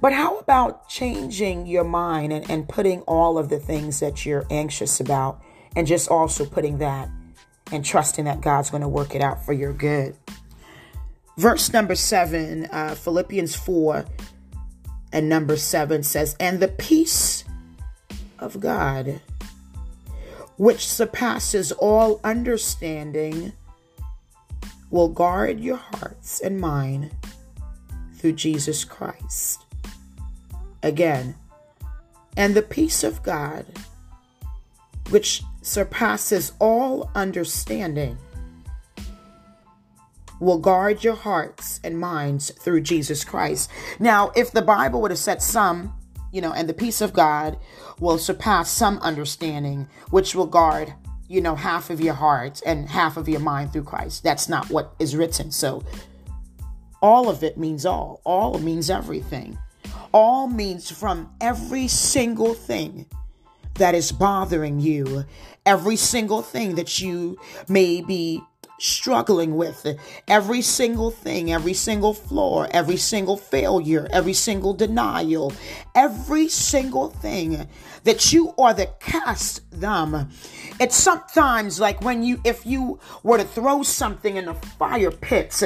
But 0.01 0.13
how 0.13 0.39
about 0.39 0.89
changing 0.89 1.67
your 1.67 1.83
mind 1.83 2.33
and, 2.33 2.49
and 2.49 2.67
putting 2.67 3.01
all 3.01 3.37
of 3.37 3.49
the 3.49 3.59
things 3.59 3.99
that 3.99 4.25
you're 4.25 4.45
anxious 4.49 4.99
about 4.99 5.41
and 5.75 5.85
just 5.85 6.09
also 6.09 6.43
putting 6.45 6.79
that 6.79 7.07
and 7.71 7.85
trusting 7.85 8.25
that 8.25 8.41
God's 8.41 8.69
going 8.69 8.81
to 8.81 8.87
work 8.87 9.15
it 9.15 9.21
out 9.21 9.45
for 9.45 9.53
your 9.53 9.73
good. 9.73 10.15
Verse 11.37 11.71
number 11.71 11.95
seven, 11.95 12.65
uh, 12.71 12.95
Philippians 12.95 13.55
4 13.55 14.05
and 15.13 15.29
number 15.29 15.55
seven 15.55 16.03
says, 16.03 16.35
And 16.39 16.59
the 16.59 16.67
peace 16.67 17.43
of 18.39 18.59
God, 18.59 19.21
which 20.61 20.87
surpasses 20.87 21.71
all 21.71 22.19
understanding, 22.23 23.51
will 24.91 25.09
guard 25.09 25.59
your 25.59 25.77
hearts 25.77 26.39
and 26.39 26.61
mind 26.61 27.09
through 28.13 28.31
Jesus 28.31 28.83
Christ. 28.83 29.65
Again, 30.83 31.33
and 32.37 32.53
the 32.53 32.61
peace 32.61 33.03
of 33.03 33.23
God, 33.23 33.65
which 35.09 35.41
surpasses 35.63 36.51
all 36.59 37.09
understanding, 37.15 38.19
will 40.39 40.59
guard 40.59 41.03
your 41.03 41.15
hearts 41.15 41.79
and 41.83 41.99
minds 41.99 42.51
through 42.51 42.81
Jesus 42.81 43.23
Christ. 43.23 43.67
Now, 43.97 44.31
if 44.35 44.51
the 44.51 44.61
Bible 44.61 45.01
would 45.01 45.09
have 45.09 45.17
said 45.17 45.41
some, 45.41 45.95
you 46.31 46.41
know, 46.41 46.53
and 46.53 46.67
the 46.67 46.73
peace 46.73 47.01
of 47.01 47.13
God 47.13 47.57
will 47.99 48.17
surpass 48.17 48.71
some 48.71 48.97
understanding, 48.99 49.87
which 50.09 50.33
will 50.35 50.45
guard, 50.47 50.93
you 51.27 51.41
know, 51.41 51.55
half 51.55 51.89
of 51.89 52.01
your 52.01 52.13
heart 52.13 52.61
and 52.65 52.89
half 52.89 53.17
of 53.17 53.27
your 53.29 53.39
mind 53.39 53.73
through 53.73 53.83
Christ. 53.83 54.23
That's 54.23 54.49
not 54.49 54.69
what 54.69 54.93
is 54.99 55.15
written. 55.15 55.51
So, 55.51 55.83
all 57.01 57.29
of 57.29 57.43
it 57.43 57.57
means 57.57 57.85
all. 57.85 58.21
All 58.23 58.59
means 58.59 58.89
everything. 58.89 59.57
All 60.13 60.47
means 60.47 60.91
from 60.91 61.31
every 61.41 61.87
single 61.87 62.53
thing 62.53 63.05
that 63.75 63.95
is 63.95 64.11
bothering 64.11 64.79
you, 64.79 65.25
every 65.65 65.95
single 65.95 66.41
thing 66.41 66.75
that 66.75 66.99
you 66.99 67.37
may 67.67 68.01
be 68.01 68.41
struggling 68.81 69.55
with 69.55 69.85
every 70.27 70.61
single 70.61 71.11
thing, 71.11 71.51
every 71.53 71.73
single 71.73 72.13
flaw, 72.13 72.63
every 72.71 72.97
single 72.97 73.37
failure, 73.37 74.07
every 74.11 74.33
single 74.33 74.73
denial, 74.73 75.53
every 75.93 76.47
single 76.47 77.09
thing 77.09 77.67
that 78.03 78.33
you 78.33 78.53
are 78.57 78.73
the 78.73 78.87
cast 78.99 79.61
them. 79.71 80.29
It's 80.79 80.95
sometimes 80.95 81.79
like 81.79 82.01
when 82.01 82.23
you, 82.23 82.41
if 82.43 82.65
you 82.65 82.99
were 83.23 83.37
to 83.37 83.43
throw 83.43 83.83
something 83.83 84.37
in 84.37 84.47
a 84.47 84.53
fire 84.53 85.11
pit, 85.11 85.61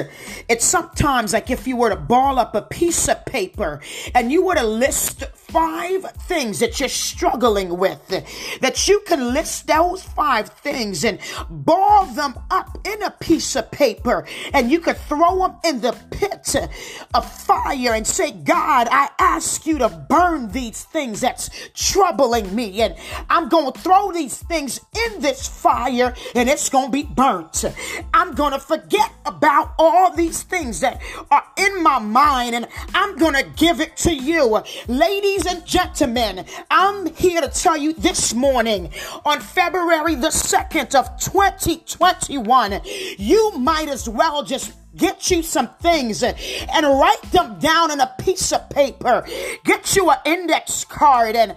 it's 0.49 0.65
sometimes 0.65 1.33
like 1.33 1.49
if 1.49 1.67
you 1.67 1.77
were 1.77 1.89
to 1.89 1.95
ball 1.95 2.39
up 2.39 2.55
a 2.55 2.61
piece 2.61 3.07
of 3.07 3.25
paper 3.25 3.81
and 4.13 4.31
you 4.31 4.45
were 4.45 4.55
to 4.55 4.65
list 4.65 5.23
five 5.33 6.03
things 6.27 6.59
that 6.59 6.79
you're 6.79 6.89
struggling 6.89 7.77
with, 7.77 8.05
that 8.61 8.87
you 8.87 9.01
can 9.07 9.33
list 9.33 9.67
those 9.67 10.03
five 10.03 10.49
things 10.49 11.05
and 11.05 11.19
ball 11.49 12.05
them 12.05 12.37
up 12.51 12.77
in 12.85 13.01
a 13.03 13.11
piece 13.11 13.55
of 13.55 13.71
paper 13.71 14.25
and 14.53 14.71
you 14.71 14.79
could 14.79 14.97
throw 14.97 15.39
them 15.39 15.55
in 15.63 15.81
the 15.81 15.93
pit 16.11 16.55
of 17.13 17.31
fire 17.31 17.93
and 17.93 18.05
say, 18.05 18.31
God, 18.31 18.87
I 18.91 19.09
ask 19.19 19.65
you 19.65 19.77
to 19.77 19.89
burn 20.09 20.51
these 20.51 20.83
things 20.83 21.21
that's 21.21 21.49
me. 22.53 22.81
And 22.81 22.95
I'm 23.29 23.49
going 23.49 23.71
to 23.71 23.79
throw 23.79 24.11
these 24.11 24.37
things 24.37 24.79
in 25.07 25.21
this 25.21 25.47
fire 25.47 26.13
and 26.33 26.49
it's 26.49 26.69
going 26.69 26.87
to 26.87 26.91
be 26.91 27.03
burnt. 27.03 27.65
I'm 28.13 28.33
going 28.33 28.53
to 28.53 28.59
forget 28.59 29.11
about 29.25 29.73
all 29.77 30.15
these 30.15 30.43
things 30.43 30.79
that 30.81 31.01
are 31.31 31.43
in 31.57 31.83
my 31.83 31.99
mind 31.99 32.55
and 32.55 32.67
I'm 32.93 33.17
going 33.17 33.35
to 33.35 33.43
give 33.55 33.79
it 33.79 33.97
to 33.97 34.13
you. 34.13 34.61
Ladies 34.87 35.45
and 35.45 35.65
gentlemen, 35.65 36.45
I'm 36.69 37.13
here 37.15 37.41
to 37.41 37.49
tell 37.49 37.77
you 37.77 37.93
this 37.93 38.33
morning 38.33 38.91
on 39.25 39.39
February 39.39 40.15
the 40.15 40.27
2nd 40.27 40.95
of 40.95 41.19
2021, 41.19 42.81
you 43.17 43.51
might 43.57 43.89
as 43.89 44.09
well 44.09 44.43
just 44.43 44.73
get 44.95 45.29
you 45.29 45.43
some 45.43 45.69
things 45.81 46.23
and 46.23 46.37
write 46.73 47.21
them 47.31 47.59
down 47.59 47.91
on 47.91 47.99
a 47.99 48.13
piece 48.19 48.51
of 48.51 48.69
paper. 48.69 49.25
Get 49.63 49.95
you 49.95 50.09
an 50.09 50.17
index 50.25 50.85
card 50.85 51.35
and 51.35 51.55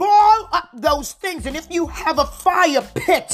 ball 0.00 0.48
up 0.52 0.70
those 0.72 1.12
things. 1.12 1.46
And 1.46 1.54
if 1.54 1.70
you 1.70 1.86
have 1.86 2.18
a 2.18 2.24
fire 2.24 2.82
pit, 2.94 3.30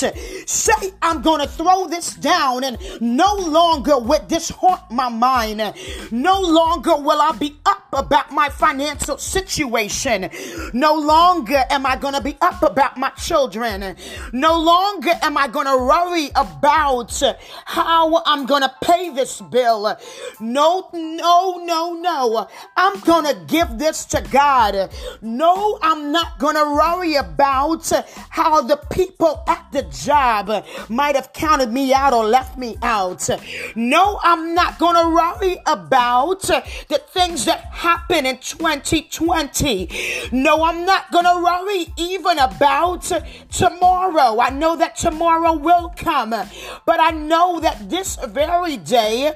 say, 0.47 0.93
I'm 1.01 1.23
going 1.23 1.41
to 1.41 1.47
throw 1.47 1.87
this 1.87 2.15
down 2.15 2.65
and 2.65 2.77
no 3.01 3.35
longer 3.37 3.99
will 3.99 4.27
this 4.29 4.51
haunt 4.51 4.91
my 4.91 5.09
mind. 5.09 5.63
No 6.11 6.41
longer 6.41 6.97
will 6.97 7.21
I 7.21 7.33
be 7.33 7.57
up 7.65 7.85
about 7.93 8.33
my 8.33 8.49
financial 8.49 9.17
situation. 9.17 10.29
No 10.75 10.95
longer 10.95 11.65
am 11.71 11.87
I 11.87 11.97
going 11.97 12.15
to 12.15 12.21
be 12.21 12.37
up 12.41 12.63
about 12.63 12.97
my 12.97 13.11
children. 13.11 13.97
No 14.33 14.59
longer 14.59 15.13
am 15.23 15.39
I 15.39 15.47
going 15.49 15.67
to 15.67 15.77
worry 15.77 16.31
about 16.35 17.23
how 17.65 18.23
I'm 18.27 18.47
going 18.47 18.63
to 18.63 18.75
pay 18.83 19.11
this 19.11 19.41
bill. 19.41 19.97
No, 20.41 20.89
no, 20.93 21.59
no, 21.65 21.95
no. 21.95 22.49
I'm 22.77 22.99
going 23.01 23.25
to 23.27 23.41
give 23.47 23.79
this 23.79 24.05
to 24.07 24.21
God. 24.33 24.91
No, 25.23 25.79
I'm 25.81 26.11
not 26.11 26.39
going 26.41 26.56
to 26.57 26.75
worry 26.75 27.15
about 27.15 27.91
how 28.31 28.63
the 28.63 28.77
people 28.91 29.43
at 29.47 29.67
the 29.73 29.83
job 29.83 30.65
might 30.89 31.15
have 31.17 31.33
counted 31.33 31.73
me 31.73 31.93
out 31.93 32.13
or 32.13 32.25
left 32.25 32.57
me 32.59 32.77
out. 32.83 33.29
No, 33.75 34.19
I'm 34.23 34.55
not 34.55 34.79
going 34.79 34.97
to 34.97 35.15
worry 35.15 35.59
about 35.67 36.43
the 36.43 37.03
things 37.09 37.45
that 37.45 37.65
happen 37.67 38.27
in 38.27 38.39
2020. 38.39 40.29
No, 40.33 40.63
I'm 40.65 40.85
not 40.85 41.11
going 41.13 41.25
to 41.25 41.43
worry 41.43 41.93
even 41.97 42.39
about 42.39 43.11
tomorrow. 43.51 44.41
I 44.41 44.51
know 44.51 44.77
that 44.77 44.97
tomorrow 44.97 45.55
will 45.55 45.93
come, 45.97 46.31
but 46.31 47.01
I 47.01 47.11
know 47.11 47.61
that 47.61 47.91
this 47.91 48.17
very 48.27 48.77
day, 48.77 49.33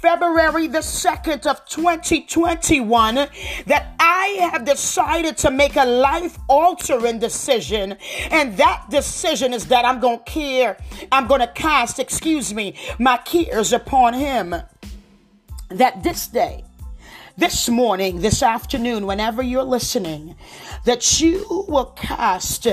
February 0.00 0.66
the 0.66 0.78
2nd 0.78 1.46
of 1.46 1.64
2021, 1.66 3.14
that 3.66 3.94
I 4.00 4.48
have 4.50 4.64
decided 4.64 5.36
to 5.38 5.50
make 5.50 5.76
a 5.76 5.84
life 5.84 6.38
altering 6.48 7.18
decision. 7.18 7.96
And 8.30 8.56
that 8.56 8.86
decision 8.88 9.52
is 9.52 9.66
that 9.66 9.84
I'm 9.84 10.00
going 10.00 10.18
to 10.18 10.24
care, 10.24 10.78
I'm 11.12 11.26
going 11.26 11.42
to 11.42 11.48
cast, 11.48 11.98
excuse 11.98 12.54
me, 12.54 12.76
my 12.98 13.18
cares 13.18 13.72
upon 13.74 14.14
Him. 14.14 14.54
That 15.68 16.02
this 16.02 16.26
day, 16.26 16.64
this 17.36 17.68
morning, 17.68 18.20
this 18.20 18.42
afternoon, 18.42 19.06
whenever 19.06 19.42
you're 19.42 19.62
listening, 19.62 20.34
that 20.86 21.20
you 21.20 21.64
will 21.68 21.92
cast 21.96 22.66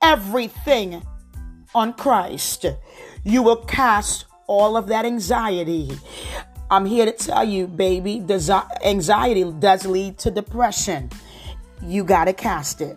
everything 0.00 1.02
on 1.74 1.92
Christ. 1.92 2.66
You 3.24 3.42
will 3.42 3.64
cast 3.64 4.24
all 4.46 4.76
of 4.76 4.88
that 4.88 5.04
anxiety. 5.04 5.90
I'm 6.72 6.86
here 6.86 7.04
to 7.04 7.12
tell 7.12 7.44
you, 7.44 7.66
baby, 7.66 8.18
desi- 8.18 8.66
anxiety 8.82 9.44
does 9.44 9.84
lead 9.84 10.16
to 10.20 10.30
depression. 10.30 11.10
You 11.82 12.02
got 12.02 12.24
to 12.24 12.32
cast 12.32 12.80
it. 12.80 12.96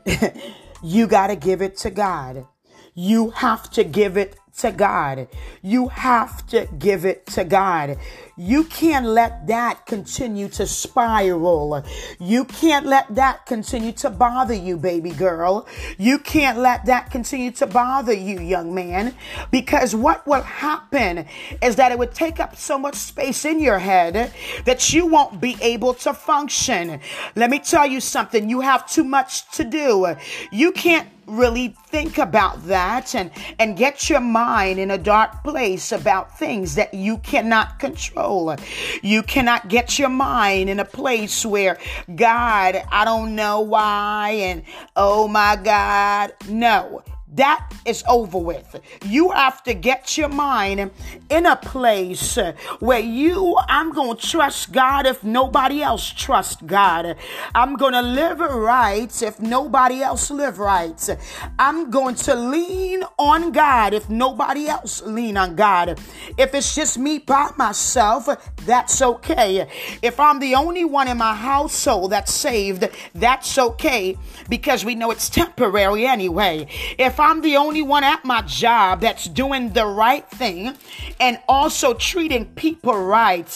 you 0.81 1.07
got 1.07 1.27
to 1.27 1.35
give 1.35 1.61
it 1.61 1.75
to 1.79 1.89
God. 1.89 2.47
You 2.93 3.31
have 3.31 3.69
to 3.71 3.83
give 3.83 4.15
it 4.15 4.37
to 4.57 4.71
God. 4.71 5.27
You 5.61 5.89
have 5.89 6.45
to 6.47 6.67
give 6.77 7.05
it 7.05 7.25
to 7.27 7.43
God. 7.43 7.97
You 8.37 8.65
can't 8.65 9.05
let 9.05 9.47
that 9.47 9.85
continue 9.85 10.49
to 10.49 10.67
spiral. 10.67 11.83
You 12.19 12.45
can't 12.45 12.85
let 12.85 13.13
that 13.15 13.45
continue 13.45 13.93
to 13.93 14.09
bother 14.09 14.53
you, 14.53 14.77
baby 14.77 15.11
girl. 15.11 15.67
You 15.97 16.19
can't 16.19 16.57
let 16.57 16.85
that 16.85 17.11
continue 17.11 17.51
to 17.51 17.67
bother 17.67 18.13
you, 18.13 18.39
young 18.39 18.73
man, 18.73 19.15
because 19.51 19.95
what 19.95 20.25
will 20.27 20.41
happen 20.41 21.25
is 21.61 21.77
that 21.77 21.91
it 21.91 21.99
would 21.99 22.13
take 22.13 22.39
up 22.39 22.55
so 22.55 22.77
much 22.77 22.95
space 22.95 23.45
in 23.45 23.59
your 23.59 23.79
head 23.79 24.33
that 24.65 24.93
you 24.93 25.05
won't 25.05 25.39
be 25.39 25.57
able 25.61 25.93
to 25.93 26.13
function. 26.13 26.99
Let 27.35 27.49
me 27.49 27.59
tell 27.59 27.85
you 27.85 28.01
something. 28.01 28.49
You 28.49 28.61
have 28.61 28.89
too 28.89 29.03
much 29.03 29.49
to 29.51 29.63
do. 29.63 30.15
You 30.51 30.71
can't 30.71 31.07
really 31.27 31.69
think 31.87 32.17
about 32.17 32.65
that 32.67 33.15
and 33.15 33.31
and 33.59 33.77
get 33.77 34.09
your 34.09 34.19
mind 34.19 34.79
in 34.79 34.91
a 34.91 34.97
dark 34.97 35.43
place 35.43 35.91
about 35.91 36.37
things 36.37 36.75
that 36.75 36.93
you 36.93 37.17
cannot 37.19 37.79
control. 37.79 38.55
You 39.01 39.23
cannot 39.23 39.67
get 39.67 39.97
your 39.97 40.09
mind 40.09 40.69
in 40.69 40.79
a 40.79 40.85
place 40.85 41.45
where 41.45 41.77
God, 42.15 42.81
I 42.91 43.05
don't 43.05 43.35
know 43.35 43.61
why 43.61 44.31
and 44.41 44.63
oh 44.95 45.27
my 45.27 45.55
God, 45.55 46.33
no. 46.47 47.03
That 47.35 47.69
is 47.85 48.03
over 48.07 48.37
with. 48.37 48.79
You 49.05 49.31
have 49.31 49.61
to 49.63 49.73
get 49.73 50.17
your 50.17 50.29
mind 50.29 50.91
in 51.29 51.45
a 51.45 51.55
place 51.55 52.37
where 52.79 52.99
you, 52.99 53.57
I'm 53.67 53.91
going 53.91 54.17
to 54.17 54.27
trust 54.27 54.71
God 54.71 55.05
if 55.05 55.23
nobody 55.23 55.81
else 55.81 56.11
trusts 56.11 56.61
God. 56.65 57.17
I'm 57.53 57.75
going 57.75 57.93
to 57.93 58.01
live 58.01 58.39
right 58.39 59.21
if 59.21 59.39
nobody 59.39 60.01
else 60.01 60.31
live 60.31 60.59
right. 60.59 61.17
I'm 61.59 61.89
going 61.89 62.15
to 62.15 62.35
lean 62.35 63.03
on 63.19 63.51
God 63.51 63.93
if 63.93 64.09
nobody 64.09 64.67
else 64.67 65.01
lean 65.01 65.35
on 65.37 65.55
God. 65.55 65.99
If 66.37 66.53
it's 66.53 66.73
just 66.73 66.97
me 66.97 67.19
by 67.19 67.51
myself, 67.57 68.27
that's 68.65 69.01
okay. 69.01 69.67
If 70.01 70.19
I'm 70.19 70.39
the 70.39 70.55
only 70.55 70.85
one 70.85 71.07
in 71.07 71.17
my 71.17 71.35
household 71.35 72.11
that's 72.11 72.33
saved, 72.33 72.87
that's 73.13 73.57
okay 73.57 74.17
because 74.49 74.85
we 74.85 74.95
know 74.95 75.11
it's 75.11 75.29
temporary 75.29 76.05
anyway. 76.05 76.67
If 76.97 77.19
I'm 77.25 77.41
the 77.41 77.57
only 77.57 77.81
one 77.81 78.03
at 78.03 78.23
my 78.23 78.43
job 78.43 79.01
that's 79.01 79.27
doing 79.27 79.73
the 79.73 79.87
right 79.87 80.29
thing 80.29 80.75
and 81.19 81.39
also 81.49 81.95
treating 81.95 82.45
people 82.53 82.93
right. 82.93 83.47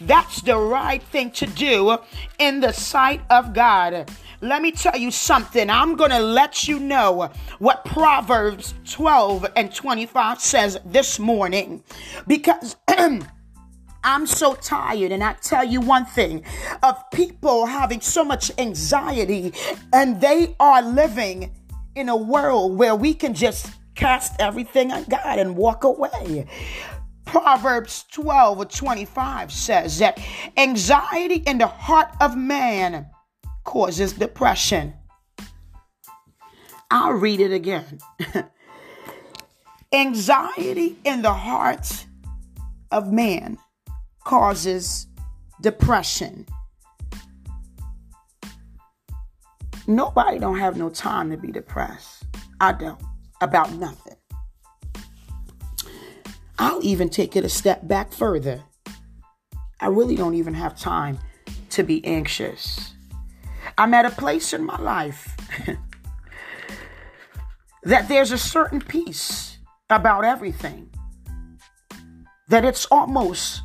That's 0.00 0.40
the 0.42 0.56
right 0.56 1.02
thing 1.02 1.32
to 1.32 1.46
do 1.46 1.98
in 2.38 2.60
the 2.60 2.70
sight 2.70 3.20
of 3.28 3.52
God. 3.54 4.08
Let 4.40 4.62
me 4.62 4.70
tell 4.70 4.96
you 4.96 5.10
something. 5.10 5.68
I'm 5.68 5.96
going 5.96 6.12
to 6.12 6.20
let 6.20 6.68
you 6.68 6.78
know 6.78 7.32
what 7.58 7.84
Proverbs 7.84 8.74
12 8.88 9.46
and 9.56 9.74
25 9.74 10.40
says 10.40 10.78
this 10.86 11.18
morning 11.18 11.82
because. 12.28 12.76
I'm 14.04 14.26
so 14.26 14.54
tired, 14.54 15.10
and 15.10 15.24
I 15.24 15.32
tell 15.32 15.64
you 15.64 15.80
one 15.80 16.06
thing 16.06 16.44
of 16.84 17.10
people 17.10 17.66
having 17.66 18.00
so 18.00 18.24
much 18.24 18.52
anxiety, 18.56 19.52
and 19.92 20.20
they 20.20 20.54
are 20.60 20.82
living 20.82 21.50
in 21.98 22.08
a 22.08 22.16
world 22.16 22.78
where 22.78 22.94
we 22.94 23.12
can 23.12 23.34
just 23.34 23.70
cast 23.94 24.40
everything 24.40 24.92
on 24.92 25.04
God 25.04 25.38
and 25.38 25.56
walk 25.56 25.84
away. 25.84 26.46
Proverbs 27.24 28.04
12 28.12 28.58
or 28.58 28.64
25 28.64 29.52
says 29.52 29.98
that 29.98 30.18
anxiety 30.56 31.42
in 31.46 31.58
the 31.58 31.66
heart 31.66 32.08
of 32.20 32.36
man 32.36 33.06
causes 33.64 34.14
depression. 34.14 34.94
I'll 36.90 37.12
read 37.12 37.40
it 37.40 37.52
again. 37.52 37.98
anxiety 39.92 40.96
in 41.04 41.22
the 41.22 41.34
heart 41.34 42.06
of 42.90 43.12
man 43.12 43.58
causes 44.24 45.06
depression. 45.60 46.46
Nobody 49.88 50.38
don't 50.38 50.58
have 50.58 50.76
no 50.76 50.90
time 50.90 51.30
to 51.30 51.38
be 51.38 51.50
depressed. 51.50 52.26
I 52.60 52.72
don't. 52.72 53.00
About 53.40 53.72
nothing. 53.72 54.16
I'll 56.58 56.84
even 56.84 57.08
take 57.08 57.36
it 57.36 57.44
a 57.44 57.48
step 57.48 57.88
back 57.88 58.12
further. 58.12 58.62
I 59.80 59.86
really 59.86 60.14
don't 60.14 60.34
even 60.34 60.52
have 60.52 60.78
time 60.78 61.18
to 61.70 61.82
be 61.82 62.04
anxious. 62.04 62.92
I'm 63.78 63.94
at 63.94 64.04
a 64.04 64.10
place 64.10 64.52
in 64.52 64.62
my 64.62 64.78
life 64.78 65.34
that 67.84 68.08
there's 68.08 68.32
a 68.32 68.38
certain 68.38 68.82
peace 68.82 69.56
about 69.88 70.22
everything. 70.22 70.90
That 72.48 72.66
it's 72.66 72.84
almost, 72.90 73.62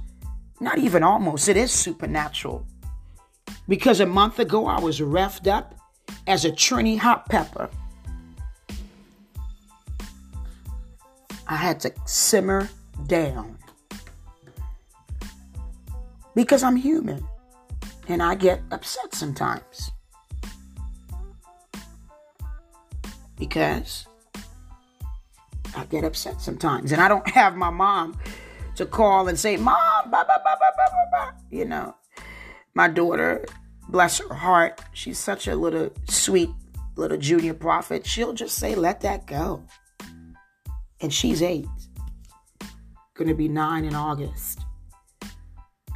not 0.62 0.78
even 0.78 1.04
almost, 1.04 1.50
it 1.50 1.58
is 1.58 1.74
supernatural. 1.74 2.66
Because 3.68 4.00
a 4.00 4.06
month 4.06 4.40
ago 4.40 4.68
I 4.68 4.80
was 4.80 5.02
reffed 5.02 5.48
up 5.48 5.76
as 6.28 6.46
a 6.46 6.52
Trini 6.52 6.98
hot 6.98 7.28
pepper. 7.30 7.70
I 11.48 11.56
had 11.56 11.80
to 11.82 11.94
simmer 12.06 12.70
down 13.08 13.58
because 16.36 16.64
I'm 16.64 16.76
human 16.76 17.26
and 18.08 18.22
I 18.24 18.36
get 18.36 18.62
upset 18.72 19.14
sometimes. 19.14 19.92
Because 23.38 24.08
I 25.76 25.86
get 25.86 26.04
upset 26.04 26.42
sometimes 26.42 26.92
and 26.92 27.02
I 27.02 27.08
don't 27.08 27.28
have 27.36 27.56
my 27.56 27.70
mom 27.70 28.18
to 28.76 28.86
call 28.86 29.28
and 29.28 29.38
say, 29.38 29.58
Mom, 29.58 30.12
you 31.52 31.66
know. 31.66 31.96
My 32.74 32.88
daughter 32.88 33.46
bless 33.94 34.18
her 34.18 34.34
heart, 34.34 34.82
she's 34.92 35.20
such 35.20 35.48
a 35.48 35.56
little 35.56 35.92
sweet 36.10 36.50
little 36.96 37.18
junior 37.18 37.54
prophet. 37.54 38.08
She'll 38.08 38.34
just 38.34 38.56
say, 38.58 38.74
let 38.74 39.02
that 39.02 39.28
go. 39.28 39.64
And 41.00 41.14
she's 41.14 41.44
eight, 41.44 41.68
going 43.14 43.28
to 43.28 43.36
be 43.36 43.48
nine 43.48 43.86
in 43.86 43.94
August. 43.94 44.60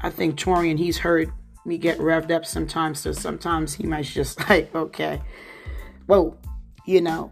I 0.04 0.12
think 0.12 0.38
Torian, 0.38 0.78
he's 0.78 1.00
heard 1.00 1.32
me 1.66 1.80
get 1.80 1.98
revved 1.98 2.30
up 2.30 2.46
sometimes, 2.46 3.00
so 3.00 3.12
sometimes 3.12 3.74
he 3.74 3.88
might 3.88 4.06
just 4.06 4.40
like, 4.50 4.74
okay, 4.76 5.20
whoa, 6.06 6.38
you 6.86 7.02
know. 7.02 7.32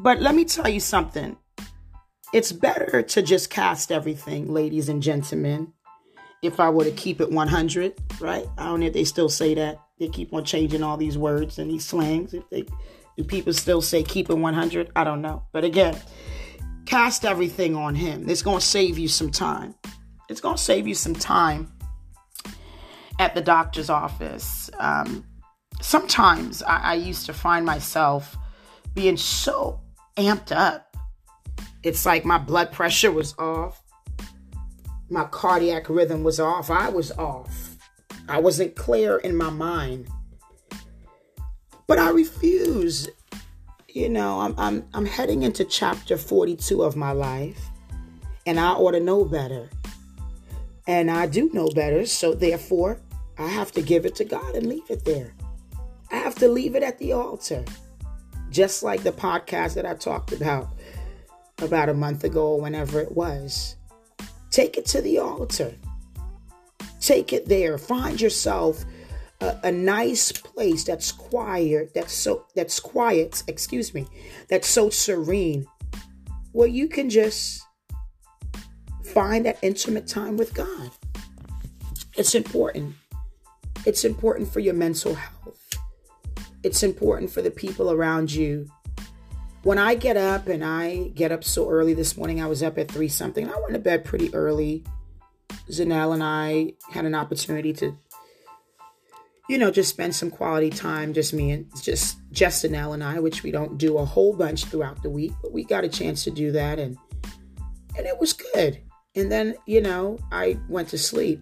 But 0.00 0.20
let 0.20 0.34
me 0.34 0.44
tell 0.44 0.68
you 0.68 0.80
something. 0.80 1.36
It's 2.32 2.50
better 2.50 3.02
to 3.02 3.22
just 3.22 3.50
cast 3.50 3.92
everything, 3.92 4.52
ladies 4.52 4.88
and 4.88 5.00
gentlemen, 5.00 5.72
if 6.46 6.60
I 6.60 6.70
were 6.70 6.84
to 6.84 6.90
keep 6.92 7.20
it 7.20 7.30
100, 7.30 7.94
right? 8.20 8.46
I 8.56 8.64
don't 8.64 8.80
know 8.80 8.86
if 8.86 8.92
they 8.92 9.04
still 9.04 9.28
say 9.28 9.54
that. 9.54 9.80
They 9.98 10.08
keep 10.08 10.32
on 10.32 10.44
changing 10.44 10.82
all 10.82 10.96
these 10.96 11.16
words 11.16 11.58
and 11.58 11.70
these 11.70 11.84
slangs. 11.84 12.34
If 12.34 12.48
they 12.50 12.64
do 13.16 13.24
people 13.24 13.52
still 13.52 13.80
say 13.80 14.02
keep 14.02 14.28
it 14.28 14.34
100? 14.34 14.90
I 14.94 15.04
don't 15.04 15.22
know. 15.22 15.42
But 15.52 15.64
again, 15.64 15.96
cast 16.84 17.24
everything 17.24 17.74
on 17.74 17.94
him. 17.94 18.28
It's 18.28 18.42
going 18.42 18.58
to 18.58 18.64
save 18.64 18.98
you 18.98 19.08
some 19.08 19.30
time. 19.30 19.74
It's 20.28 20.40
going 20.40 20.56
to 20.56 20.62
save 20.62 20.86
you 20.86 20.94
some 20.94 21.14
time 21.14 21.72
at 23.18 23.34
the 23.34 23.40
doctor's 23.40 23.88
office. 23.88 24.70
Um, 24.78 25.24
sometimes 25.80 26.62
I, 26.62 26.78
I 26.78 26.94
used 26.94 27.26
to 27.26 27.32
find 27.32 27.64
myself 27.64 28.36
being 28.94 29.16
so 29.16 29.80
amped 30.16 30.54
up. 30.54 30.94
It's 31.82 32.04
like 32.04 32.24
my 32.24 32.38
blood 32.38 32.72
pressure 32.72 33.12
was 33.12 33.34
off, 33.38 33.82
my 35.08 35.24
cardiac 35.24 35.88
rhythm 35.88 36.24
was 36.24 36.40
off, 36.40 36.70
I 36.70 36.88
was 36.88 37.12
off. 37.12 37.76
I 38.28 38.40
wasn't 38.40 38.74
clear 38.74 39.18
in 39.18 39.36
my 39.36 39.50
mind. 39.50 40.08
But 41.86 41.98
I 41.98 42.10
refuse. 42.10 43.08
You 43.88 44.08
know, 44.08 44.40
I'm 44.40 44.54
I'm 44.58 44.88
I'm 44.92 45.06
heading 45.06 45.42
into 45.42 45.64
chapter 45.64 46.18
42 46.18 46.82
of 46.82 46.96
my 46.96 47.12
life, 47.12 47.60
and 48.44 48.58
I 48.58 48.72
ought 48.72 48.92
to 48.92 49.00
know 49.00 49.24
better. 49.24 49.70
And 50.86 51.10
I 51.10 51.26
do 51.26 51.50
know 51.52 51.68
better, 51.68 52.04
so 52.06 52.34
therefore 52.34 53.00
I 53.38 53.48
have 53.48 53.72
to 53.72 53.82
give 53.82 54.06
it 54.06 54.14
to 54.16 54.24
God 54.24 54.54
and 54.54 54.66
leave 54.66 54.90
it 54.90 55.04
there. 55.04 55.34
I 56.10 56.16
have 56.16 56.34
to 56.36 56.48
leave 56.48 56.74
it 56.74 56.82
at 56.82 56.98
the 56.98 57.12
altar. 57.12 57.64
Just 58.50 58.82
like 58.82 59.02
the 59.02 59.12
podcast 59.12 59.74
that 59.74 59.86
I 59.86 59.94
talked 59.94 60.32
about 60.32 60.68
about 61.62 61.88
a 61.88 61.94
month 61.94 62.24
ago 62.24 62.52
or 62.52 62.60
whenever 62.60 63.00
it 63.00 63.12
was. 63.12 63.76
Take 64.56 64.78
it 64.78 64.86
to 64.86 65.02
the 65.02 65.18
altar. 65.18 65.74
Take 66.98 67.34
it 67.34 67.44
there. 67.44 67.76
Find 67.76 68.18
yourself 68.18 68.86
a, 69.42 69.54
a, 69.64 69.70
nice 69.70 70.32
place 70.32 70.82
that's 70.82 71.12
quiet, 71.12 71.92
that's 71.92 72.14
so 72.14 72.46
that's 72.54 72.80
quiet, 72.80 73.42
excuse 73.48 73.92
me, 73.92 74.06
that's 74.48 74.66
so 74.66 74.88
serene, 74.88 75.66
where 76.52 76.68
you 76.68 76.88
can 76.88 77.10
just 77.10 77.66
find 79.04 79.44
that 79.44 79.58
intimate 79.60 80.06
time 80.06 80.38
with 80.38 80.54
God. 80.54 80.90
It's 82.16 82.34
important. 82.34 82.94
It's 83.84 84.06
important 84.06 84.50
for 84.50 84.60
your 84.60 84.72
mental 84.72 85.14
health. 85.14 85.68
It's 86.62 86.82
important 86.82 87.30
for 87.30 87.42
the 87.42 87.50
people 87.50 87.92
around 87.92 88.32
you. 88.32 88.70
When 89.66 89.78
I 89.78 89.96
get 89.96 90.16
up 90.16 90.46
and 90.46 90.64
I 90.64 91.08
get 91.08 91.32
up 91.32 91.42
so 91.42 91.68
early 91.68 91.92
this 91.92 92.16
morning, 92.16 92.40
I 92.40 92.46
was 92.46 92.62
up 92.62 92.78
at 92.78 92.88
three 92.88 93.08
something. 93.08 93.50
I 93.50 93.56
went 93.56 93.72
to 93.72 93.80
bed 93.80 94.04
pretty 94.04 94.32
early. 94.32 94.84
Zanelle 95.68 96.14
and 96.14 96.22
I 96.22 96.74
had 96.92 97.04
an 97.04 97.16
opportunity 97.16 97.72
to, 97.72 97.98
you 99.48 99.58
know, 99.58 99.72
just 99.72 99.90
spend 99.90 100.14
some 100.14 100.30
quality 100.30 100.70
time, 100.70 101.12
just 101.12 101.34
me 101.34 101.50
and 101.50 101.66
just 101.82 102.18
just 102.30 102.62
and 102.62 103.02
I, 103.02 103.18
which 103.18 103.42
we 103.42 103.50
don't 103.50 103.76
do 103.76 103.98
a 103.98 104.04
whole 104.04 104.32
bunch 104.36 104.66
throughout 104.66 105.02
the 105.02 105.10
week, 105.10 105.32
but 105.42 105.52
we 105.52 105.64
got 105.64 105.82
a 105.82 105.88
chance 105.88 106.22
to 106.22 106.30
do 106.30 106.52
that 106.52 106.78
and 106.78 106.96
and 107.96 108.06
it 108.06 108.20
was 108.20 108.34
good. 108.34 108.80
And 109.16 109.32
then, 109.32 109.56
you 109.66 109.80
know, 109.80 110.20
I 110.30 110.60
went 110.68 110.90
to 110.90 110.98
sleep 110.98 111.40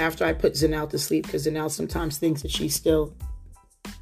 after 0.00 0.24
I 0.24 0.32
put 0.32 0.54
Zanelle 0.54 0.90
to 0.90 0.98
sleep 0.98 1.26
because 1.26 1.46
Zanelle 1.46 1.70
sometimes 1.70 2.18
thinks 2.18 2.42
that 2.42 2.50
she's 2.50 2.74
still, 2.74 3.14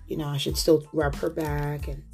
you 0.07 0.17
know, 0.17 0.29
I 0.29 0.39
should 0.39 0.57
still 0.57 0.89
rub 0.95 1.15
her 1.17 1.29
back 1.29 1.89
and 1.89 2.05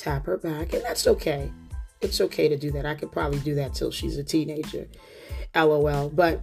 tap 0.00 0.26
her 0.26 0.36
back, 0.38 0.72
and 0.72 0.82
that's 0.82 1.06
okay. 1.06 1.52
It's 2.00 2.20
okay 2.20 2.48
to 2.48 2.56
do 2.56 2.70
that. 2.72 2.86
I 2.86 2.94
could 2.94 3.12
probably 3.12 3.40
do 3.40 3.54
that 3.56 3.74
till 3.74 3.90
she's 3.90 4.16
a 4.16 4.24
teenager. 4.24 4.88
LOL. 5.54 6.08
But 6.08 6.42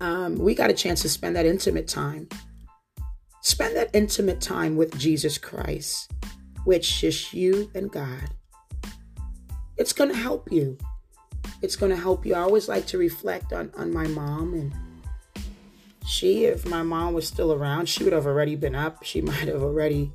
um, 0.00 0.36
we 0.36 0.54
got 0.54 0.70
a 0.70 0.74
chance 0.74 1.02
to 1.02 1.08
spend 1.08 1.36
that 1.36 1.46
intimate 1.46 1.88
time. 1.88 2.28
Spend 3.42 3.76
that 3.76 3.90
intimate 3.92 4.40
time 4.40 4.76
with 4.76 4.96
Jesus 4.98 5.38
Christ, 5.38 6.10
which 6.64 7.02
is 7.02 7.32
you 7.32 7.70
and 7.74 7.90
God. 7.90 8.30
It's 9.76 9.92
going 9.92 10.10
to 10.10 10.16
help 10.16 10.50
you. 10.50 10.78
It's 11.62 11.76
going 11.76 11.90
to 11.90 11.96
help 11.96 12.26
you. 12.26 12.34
I 12.34 12.40
always 12.40 12.68
like 12.68 12.86
to 12.88 12.98
reflect 12.98 13.52
on, 13.52 13.72
on 13.76 13.92
my 13.92 14.06
mom 14.06 14.54
and 14.54 14.72
she, 16.06 16.44
if 16.44 16.64
my 16.66 16.82
mom 16.82 17.14
was 17.14 17.26
still 17.26 17.52
around, 17.52 17.88
she 17.88 18.04
would 18.04 18.12
have 18.12 18.26
already 18.26 18.54
been 18.54 18.74
up. 18.74 19.02
She 19.02 19.20
might 19.30 19.48
have 19.48 19.62
already, 19.62 20.12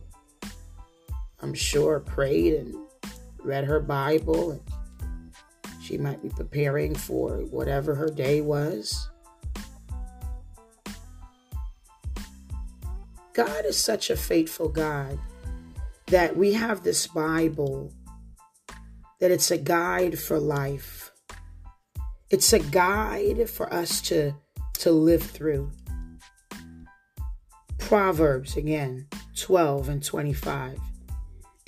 I'm 1.41 1.53
sure, 1.53 1.99
prayed 1.99 2.53
and 2.53 2.75
read 3.43 3.65
her 3.65 3.79
Bible. 3.79 4.51
And 4.51 4.61
she 5.81 5.97
might 5.97 6.21
be 6.21 6.29
preparing 6.29 6.93
for 6.95 7.37
whatever 7.49 7.95
her 7.95 8.09
day 8.09 8.41
was. 8.41 9.09
God 13.33 13.65
is 13.65 13.77
such 13.77 14.09
a 14.09 14.17
faithful 14.17 14.69
God 14.69 15.17
that 16.07 16.35
we 16.35 16.53
have 16.53 16.83
this 16.83 17.07
Bible, 17.07 17.91
that 19.19 19.31
it's 19.31 19.51
a 19.51 19.57
guide 19.57 20.19
for 20.19 20.39
life. 20.39 21.11
It's 22.29 22.53
a 22.53 22.59
guide 22.59 23.49
for 23.49 23.73
us 23.73 24.01
to, 24.03 24.33
to 24.79 24.91
live 24.91 25.23
through. 25.23 25.71
Proverbs 27.77 28.57
again 28.57 29.07
12 29.35 29.89
and 29.89 30.03
25. 30.03 30.79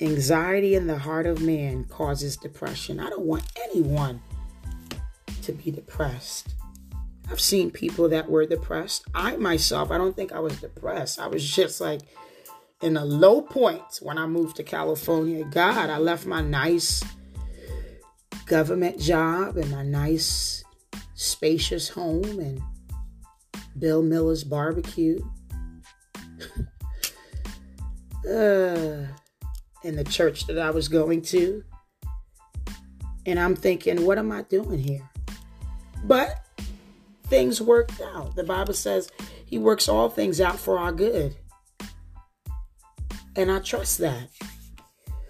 Anxiety 0.00 0.74
in 0.74 0.86
the 0.86 0.98
heart 0.98 1.26
of 1.26 1.40
man 1.40 1.84
causes 1.84 2.36
depression. 2.36 2.98
I 2.98 3.10
don't 3.10 3.26
want 3.26 3.44
anyone 3.64 4.20
to 5.42 5.52
be 5.52 5.70
depressed. 5.70 6.54
I've 7.30 7.40
seen 7.40 7.70
people 7.70 8.08
that 8.08 8.28
were 8.28 8.44
depressed. 8.44 9.04
I 9.14 9.36
myself, 9.36 9.90
I 9.90 9.98
don't 9.98 10.14
think 10.14 10.32
I 10.32 10.40
was 10.40 10.60
depressed. 10.60 11.20
I 11.20 11.26
was 11.26 11.48
just 11.48 11.80
like 11.80 12.00
in 12.82 12.96
a 12.96 13.04
low 13.04 13.40
point 13.40 13.82
when 14.02 14.18
I 14.18 14.26
moved 14.26 14.56
to 14.56 14.62
California. 14.62 15.44
God, 15.44 15.90
I 15.90 15.98
left 15.98 16.26
my 16.26 16.42
nice 16.42 17.02
government 18.46 19.00
job 19.00 19.56
and 19.56 19.70
my 19.70 19.82
nice 19.82 20.64
spacious 21.14 21.88
home 21.88 22.38
and 22.40 22.60
Bill 23.78 24.02
Miller's 24.02 24.44
barbecue 24.44 25.24
uh, 28.30 29.06
in 29.84 29.96
the 29.96 30.04
church 30.04 30.46
that 30.46 30.58
I 30.58 30.70
was 30.70 30.88
going 30.88 31.22
to. 31.22 31.62
And 33.26 33.38
I'm 33.38 33.54
thinking, 33.54 34.04
what 34.04 34.18
am 34.18 34.32
I 34.32 34.42
doing 34.42 34.78
here? 34.78 35.08
But 36.02 36.44
things 37.24 37.60
worked 37.60 38.00
out. 38.00 38.34
The 38.36 38.44
Bible 38.44 38.74
says 38.74 39.10
he 39.46 39.58
works 39.58 39.88
all 39.88 40.08
things 40.08 40.40
out 40.40 40.58
for 40.58 40.78
our 40.78 40.92
good. 40.92 41.36
And 43.36 43.50
I 43.50 43.60
trust 43.60 43.98
that. 43.98 44.28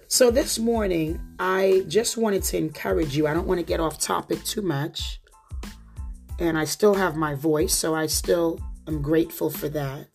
So 0.08 0.30
this 0.30 0.58
morning, 0.58 1.20
I 1.38 1.84
just 1.88 2.16
wanted 2.16 2.42
to 2.44 2.56
encourage 2.56 3.16
you. 3.16 3.26
I 3.26 3.34
don't 3.34 3.46
want 3.46 3.58
to 3.58 3.66
get 3.66 3.80
off 3.80 3.98
topic 3.98 4.44
too 4.44 4.62
much. 4.62 5.20
And 6.38 6.58
I 6.58 6.64
still 6.64 6.94
have 6.94 7.16
my 7.16 7.34
voice, 7.34 7.74
so 7.74 7.94
I 7.94 8.06
still 8.06 8.60
am 8.86 9.02
grateful 9.02 9.50
for 9.50 9.68
that. 9.70 10.08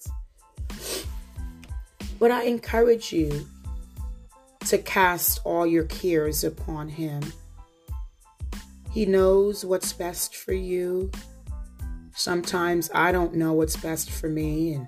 But 2.20 2.32
I 2.32 2.44
encourage 2.44 3.12
you 3.14 3.48
to 4.70 4.78
cast 4.78 5.40
all 5.46 5.66
your 5.66 5.86
cares 5.86 6.44
upon 6.44 6.90
Him. 6.90 7.24
He 8.92 9.06
knows 9.06 9.66
what's 9.66 9.94
best 9.94 10.36
for 10.36 10.54
you. 10.54 11.12
Sometimes 12.14 12.92
I 12.94 13.12
don't 13.12 13.34
know 13.34 13.54
what's 13.54 13.78
best 13.78 14.12
for 14.12 14.30
me 14.30 14.74
and 14.74 14.88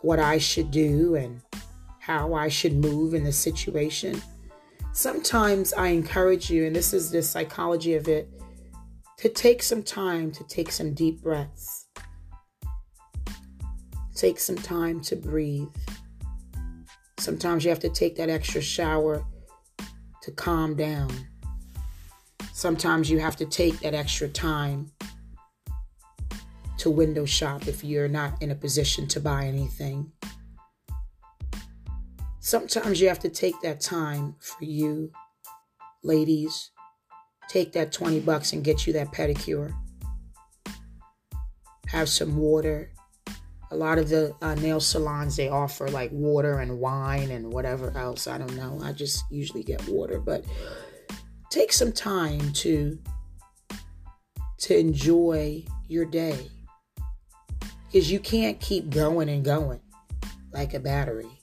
what 0.00 0.18
I 0.18 0.38
should 0.38 0.70
do 0.70 1.16
and 1.16 1.42
how 2.00 2.32
I 2.32 2.48
should 2.48 2.74
move 2.74 3.12
in 3.12 3.24
the 3.24 3.32
situation. 3.32 4.22
Sometimes 4.92 5.74
I 5.74 5.88
encourage 5.88 6.48
you, 6.48 6.64
and 6.64 6.74
this 6.74 6.94
is 6.94 7.10
the 7.10 7.22
psychology 7.22 7.94
of 7.94 8.08
it, 8.08 8.30
to 9.18 9.28
take 9.28 9.62
some 9.62 9.82
time 9.82 10.30
to 10.32 10.44
take 10.44 10.72
some 10.72 10.94
deep 10.94 11.20
breaths. 11.22 11.88
Take 14.14 14.38
some 14.38 14.56
time 14.56 15.00
to 15.02 15.16
breathe. 15.16 15.68
Sometimes 17.18 17.64
you 17.64 17.70
have 17.70 17.80
to 17.80 17.88
take 17.88 18.16
that 18.16 18.28
extra 18.28 18.60
shower 18.60 19.24
to 20.22 20.30
calm 20.32 20.76
down. 20.76 21.10
Sometimes 22.52 23.10
you 23.10 23.18
have 23.18 23.36
to 23.36 23.46
take 23.46 23.80
that 23.80 23.94
extra 23.94 24.28
time 24.28 24.92
to 26.78 26.90
window 26.90 27.24
shop 27.24 27.66
if 27.66 27.82
you're 27.82 28.08
not 28.08 28.40
in 28.42 28.50
a 28.50 28.54
position 28.54 29.06
to 29.08 29.20
buy 29.20 29.44
anything. 29.44 30.12
Sometimes 32.40 33.00
you 33.00 33.08
have 33.08 33.18
to 33.20 33.28
take 33.28 33.60
that 33.62 33.80
time 33.80 34.36
for 34.38 34.64
you, 34.64 35.10
ladies. 36.02 36.70
Take 37.48 37.72
that 37.72 37.92
20 37.92 38.20
bucks 38.20 38.52
and 38.52 38.62
get 38.62 38.86
you 38.86 38.92
that 38.92 39.12
pedicure. 39.12 39.74
Have 41.88 42.08
some 42.08 42.36
water. 42.36 42.92
A 43.70 43.76
lot 43.76 43.98
of 43.98 44.08
the 44.08 44.34
uh, 44.42 44.54
nail 44.56 44.80
salons 44.80 45.36
they 45.36 45.48
offer 45.48 45.88
like 45.88 46.10
water 46.12 46.60
and 46.60 46.78
wine 46.78 47.30
and 47.30 47.52
whatever 47.52 47.96
else. 47.96 48.26
I 48.26 48.38
don't 48.38 48.56
know. 48.56 48.80
I 48.82 48.92
just 48.92 49.24
usually 49.30 49.64
get 49.64 49.86
water, 49.88 50.20
but 50.20 50.44
take 51.50 51.72
some 51.72 51.92
time 51.92 52.52
to 52.54 52.98
to 54.58 54.78
enjoy 54.78 55.64
your 55.88 56.04
day 56.04 56.50
because 57.86 58.10
you 58.10 58.18
can't 58.18 58.58
keep 58.60 58.90
going 58.90 59.28
and 59.28 59.44
going 59.44 59.80
like 60.52 60.74
a 60.74 60.80
battery 60.80 61.36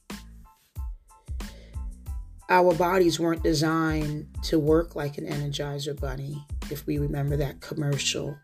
our 2.54 2.74
bodies 2.76 3.20
weren't 3.20 3.42
designed 3.42 4.28
to 4.44 4.60
work 4.60 4.96
like 4.96 5.18
an 5.18 5.26
energizer 5.26 6.00
bunny, 6.00 6.46
if 6.70 6.86
we 6.86 7.00
remember 7.00 7.36
that 7.38 7.62
commercial. 7.62 8.38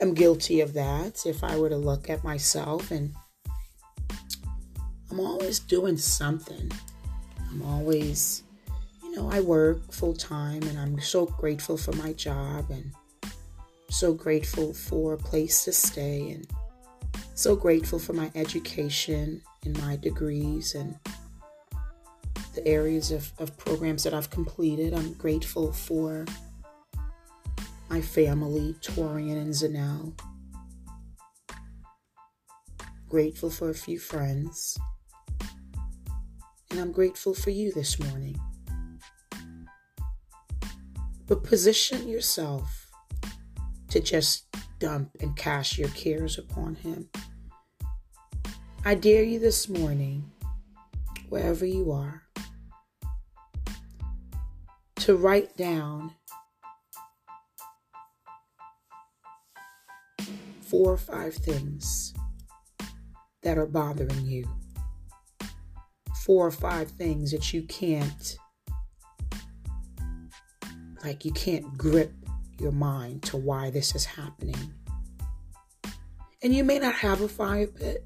Am 0.00 0.14
guilty 0.14 0.60
of 0.60 0.74
that 0.74 1.26
if 1.26 1.42
I 1.42 1.56
were 1.56 1.68
to 1.68 1.76
look 1.76 2.08
at 2.08 2.22
myself 2.22 2.90
and 2.92 3.14
I'm 5.10 5.20
always 5.20 5.58
doing 5.58 5.96
something. 5.96 6.70
I'm 7.50 7.62
always, 7.62 8.42
you 9.02 9.16
know, 9.16 9.28
I 9.30 9.40
work 9.40 9.92
full 9.92 10.14
time 10.14 10.62
and 10.62 10.78
I'm 10.78 11.00
so 11.00 11.26
grateful 11.26 11.76
for 11.76 11.92
my 11.92 12.12
job 12.12 12.66
and 12.70 12.92
so 13.90 14.12
grateful 14.12 14.72
for 14.72 15.14
a 15.14 15.18
place 15.18 15.64
to 15.64 15.72
stay 15.72 16.30
and 16.30 16.46
so 17.34 17.56
grateful 17.56 17.98
for 17.98 18.12
my 18.12 18.30
education 18.34 19.42
and 19.64 19.80
my 19.80 19.96
degrees 19.96 20.74
and 20.74 20.96
the 22.54 22.66
areas 22.66 23.10
of, 23.10 23.32
of 23.38 23.56
programs 23.56 24.04
that 24.04 24.12
I've 24.12 24.30
completed. 24.30 24.92
I'm 24.92 25.14
grateful 25.14 25.72
for 25.72 26.26
my 27.88 28.00
family, 28.00 28.74
Torian 28.82 29.40
and 29.40 29.54
Zanel. 29.54 30.18
Grateful 33.08 33.50
for 33.50 33.70
a 33.70 33.74
few 33.74 33.98
friends. 33.98 34.78
And 36.70 36.78
I'm 36.78 36.92
grateful 36.92 37.32
for 37.32 37.50
you 37.50 37.72
this 37.72 37.98
morning. 37.98 38.38
But 41.26 41.44
position 41.44 42.08
yourself 42.08 42.90
to 43.88 44.00
just 44.00 44.44
dump 44.78 45.10
and 45.20 45.34
cast 45.36 45.78
your 45.78 45.88
cares 45.90 46.38
upon 46.38 46.74
Him. 46.74 47.08
I 48.84 48.94
dare 48.94 49.22
you 49.22 49.38
this 49.38 49.68
morning, 49.68 50.30
wherever 51.28 51.64
you 51.64 51.90
are, 51.92 52.22
to 54.96 55.16
write 55.16 55.56
down 55.56 56.12
four 60.68 60.92
or 60.92 60.96
five 60.96 61.34
things 61.34 62.14
that 63.42 63.58
are 63.58 63.66
bothering 63.66 64.26
you. 64.26 64.48
Four 66.24 66.46
or 66.46 66.50
five 66.50 66.90
things 66.90 67.30
that 67.30 67.52
you 67.52 67.62
can't, 67.62 68.36
like, 71.02 71.24
you 71.24 71.32
can't 71.32 71.78
grip 71.78 72.12
your 72.60 72.72
mind 72.72 73.22
to 73.24 73.36
why 73.36 73.70
this 73.70 73.94
is 73.94 74.04
happening. 74.04 74.74
And 76.42 76.54
you 76.54 76.64
may 76.64 76.78
not 76.78 76.94
have 76.94 77.20
a 77.20 77.28
fire 77.28 77.66
pit. 77.66 78.04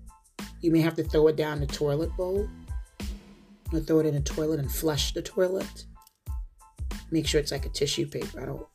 You 0.61 0.71
may 0.71 0.81
have 0.81 0.95
to 0.95 1.05
throw 1.05 1.27
it 1.29 1.37
down 1.37 1.61
the 1.61 1.67
toilet 1.67 2.15
bowl 2.17 2.49
or 3.73 3.81
throw 3.81 3.99
it 3.99 4.07
in 4.07 4.15
the 4.15 4.21
toilet 4.21 4.61
and 4.61 4.71
flush 4.71 5.13
the 5.13 5.23
toilet 5.23 5.87
make 7.13 7.27
sure 7.27 7.41
it's 7.41 7.53
like 7.53 7.67
a 7.67 7.69
tissue 7.69 8.07
paper. 8.07 8.41
I 8.41 8.47
don't. 8.47 8.67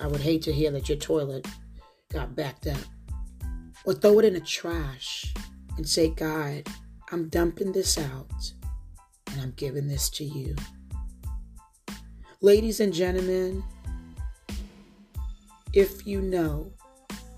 I 0.00 0.06
would 0.06 0.20
hate 0.20 0.42
to 0.42 0.52
hear 0.52 0.70
that 0.70 0.88
your 0.88 0.98
toilet 0.98 1.46
got 2.12 2.34
backed 2.34 2.66
up. 2.66 2.78
Or 3.84 3.94
throw 3.94 4.18
it 4.18 4.24
in 4.24 4.34
the 4.34 4.40
trash 4.40 5.34
and 5.76 5.88
say, 5.88 6.08
God, 6.08 6.66
I'm 7.12 7.28
dumping 7.28 7.72
this 7.72 7.98
out 7.98 8.52
and 9.30 9.40
I'm 9.40 9.52
giving 9.56 9.88
this 9.88 10.08
to 10.10 10.24
you. 10.24 10.56
Ladies 12.40 12.80
and 12.80 12.92
gentlemen, 12.92 13.62
if 15.72 16.06
you 16.06 16.22
know 16.22 16.72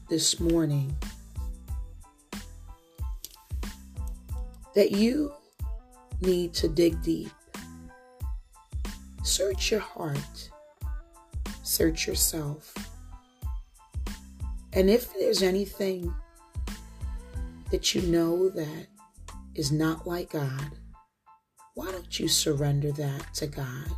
this 0.09 0.39
morning 0.39 0.97
that 4.75 4.93
you 4.93 5.33
need 6.21 6.55
to 6.55 6.69
dig 6.69 7.03
deep 7.03 7.31
Search 9.27 9.73
your 9.73 9.81
heart, 9.81 10.51
search 11.65 12.07
yourself. 12.07 12.73
And 14.73 14.89
if 14.89 15.13
there's 15.15 15.43
anything 15.43 16.15
that 17.77 17.95
you 17.95 18.01
know 18.11 18.49
that 18.49 18.87
is 19.55 19.71
not 19.71 20.07
like 20.07 20.31
God, 20.31 20.71
why 21.75 21.93
don't 21.93 22.19
you 22.19 22.27
surrender 22.27 22.91
that 22.93 23.35
to 23.35 23.47
God? 23.47 23.91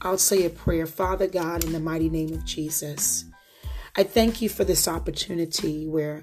I'll 0.00 0.16
say 0.16 0.46
a 0.46 0.48
prayer. 0.48 0.86
Father 0.86 1.26
God, 1.26 1.62
in 1.62 1.72
the 1.72 1.78
mighty 1.78 2.08
name 2.08 2.32
of 2.32 2.42
Jesus, 2.46 3.26
I 3.96 4.04
thank 4.04 4.40
you 4.40 4.48
for 4.48 4.64
this 4.64 4.88
opportunity 4.88 5.86
where 5.86 6.22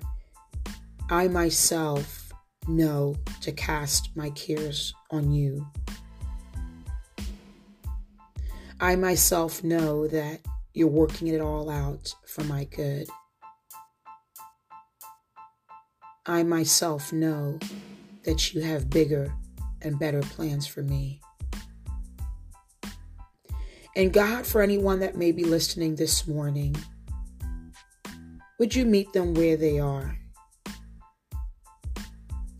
I 1.11 1.27
myself 1.27 2.33
know 2.67 3.15
to 3.41 3.51
cast 3.51 4.09
my 4.15 4.31
cares 4.31 4.95
on 5.11 5.31
you. 5.31 5.67
I 8.81 8.95
myself 8.95 9.63
know 9.63 10.07
that 10.07 10.39
you're 10.73 10.87
working 10.87 11.27
it 11.27 11.39
all 11.39 11.69
out 11.69 12.15
for 12.25 12.43
my 12.45 12.63
good. 12.63 13.07
I 16.29 16.43
myself 16.43 17.11
know 17.11 17.57
that 18.23 18.53
you 18.53 18.61
have 18.61 18.87
bigger 18.87 19.33
and 19.81 19.97
better 19.97 20.21
plans 20.21 20.67
for 20.67 20.83
me. 20.83 21.21
And 23.95 24.13
God, 24.13 24.45
for 24.45 24.61
anyone 24.61 24.99
that 24.99 25.17
may 25.17 25.31
be 25.31 25.43
listening 25.43 25.95
this 25.95 26.27
morning, 26.27 26.75
would 28.59 28.75
you 28.75 28.85
meet 28.85 29.11
them 29.11 29.33
where 29.33 29.57
they 29.57 29.79
are 29.79 30.19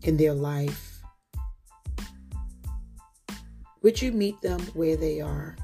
in 0.02 0.16
their 0.16 0.34
life? 0.34 1.00
Would 3.82 4.02
you 4.02 4.10
meet 4.10 4.40
them 4.40 4.58
where 4.74 4.96
they 4.96 5.20
are? 5.20 5.54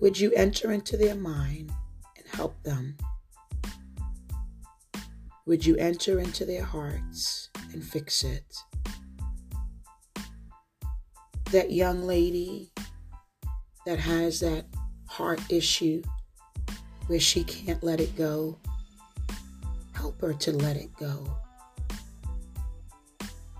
Would 0.00 0.20
you 0.20 0.32
enter 0.32 0.70
into 0.70 0.98
their 0.98 1.14
mind 1.14 1.72
and 2.18 2.26
help 2.26 2.62
them? 2.62 2.98
Would 5.52 5.66
you 5.66 5.76
enter 5.76 6.18
into 6.18 6.46
their 6.46 6.64
hearts 6.64 7.50
and 7.74 7.84
fix 7.84 8.24
it? 8.24 8.56
That 11.50 11.70
young 11.70 12.04
lady 12.04 12.72
that 13.84 13.98
has 13.98 14.40
that 14.40 14.64
heart 15.06 15.42
issue 15.50 16.00
where 17.06 17.20
she 17.20 17.44
can't 17.44 17.84
let 17.84 18.00
it 18.00 18.16
go, 18.16 18.56
help 19.92 20.22
her 20.22 20.32
to 20.32 20.52
let 20.52 20.78
it 20.78 20.88
go. 20.98 21.36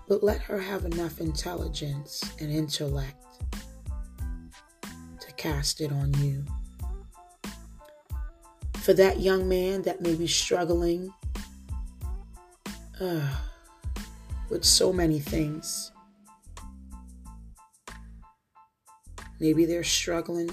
But 0.07 0.23
let 0.23 0.41
her 0.41 0.57
have 0.57 0.85
enough 0.85 1.21
intelligence 1.21 2.23
and 2.39 2.51
intellect 2.51 3.23
to 4.81 5.31
cast 5.37 5.79
it 5.79 5.91
on 5.91 6.11
you. 6.15 6.43
For 8.77 8.93
that 8.95 9.19
young 9.19 9.47
man 9.47 9.83
that 9.83 10.01
may 10.01 10.15
be 10.15 10.25
struggling 10.25 11.13
with 14.49 14.63
so 14.63 14.93
many 14.93 15.19
things, 15.19 15.91
maybe 19.39 19.65
they're 19.65 19.83
struggling 19.83 20.49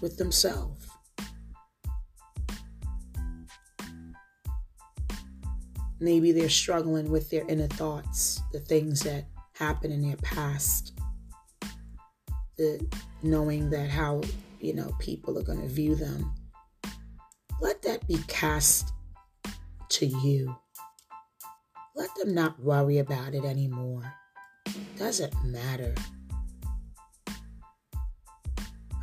with 0.00 0.16
themselves. 0.16 0.86
Maybe 6.00 6.32
they're 6.32 6.48
struggling 6.48 7.10
with 7.10 7.30
their 7.30 7.46
inner 7.46 7.68
thoughts, 7.68 8.40
the 8.52 8.58
things 8.58 9.02
that 9.02 9.26
happened 9.52 9.92
in 9.92 10.02
their 10.02 10.16
past, 10.16 10.98
the 12.56 12.84
knowing 13.22 13.70
that 13.70 13.88
how, 13.88 14.22
you 14.60 14.74
know, 14.74 14.90
people 14.98 15.38
are 15.38 15.44
going 15.44 15.60
to 15.60 15.68
view 15.68 15.94
them. 15.94 16.32
Let 17.60 17.82
that 17.82 18.08
be 18.08 18.18
cast 18.26 18.92
to 19.90 20.06
you. 20.06 20.56
Let 21.94 22.08
them 22.16 22.34
not 22.34 22.58
worry 22.58 22.98
about 22.98 23.34
it 23.34 23.44
anymore. 23.44 24.14
Doesn't 24.98 25.34
matter. 25.44 25.94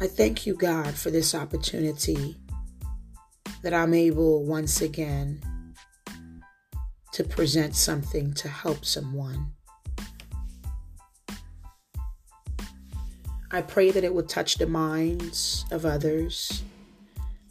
I 0.02 0.08
thank 0.08 0.46
you, 0.46 0.56
God, 0.56 0.96
for 0.96 1.12
this 1.12 1.36
opportunity 1.36 2.38
that 3.62 3.74
I'm 3.74 3.94
able 3.94 4.46
once 4.46 4.82
again 4.82 5.42
to 7.12 7.24
present 7.24 7.76
something 7.76 8.34
to 8.36 8.48
help 8.48 8.86
someone. 8.86 9.52
I 13.52 13.62
pray 13.62 13.92
that 13.92 14.04
it 14.04 14.14
will 14.14 14.24
touch 14.24 14.56
the 14.56 14.68
minds 14.68 15.66
of 15.72 15.86
others, 15.86 16.64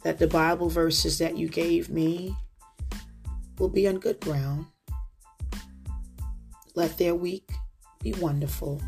that 0.03 0.17
the 0.17 0.27
Bible 0.27 0.69
verses 0.69 1.17
that 1.19 1.37
you 1.37 1.47
gave 1.49 1.89
me 1.89 2.35
will 3.57 3.69
be 3.69 3.87
on 3.87 3.99
good 3.99 4.19
ground. 4.21 4.65
Let 6.79 6.97
their 6.97 7.13
week 7.13 7.51
be 8.01 8.13
wonderful. 8.13 8.81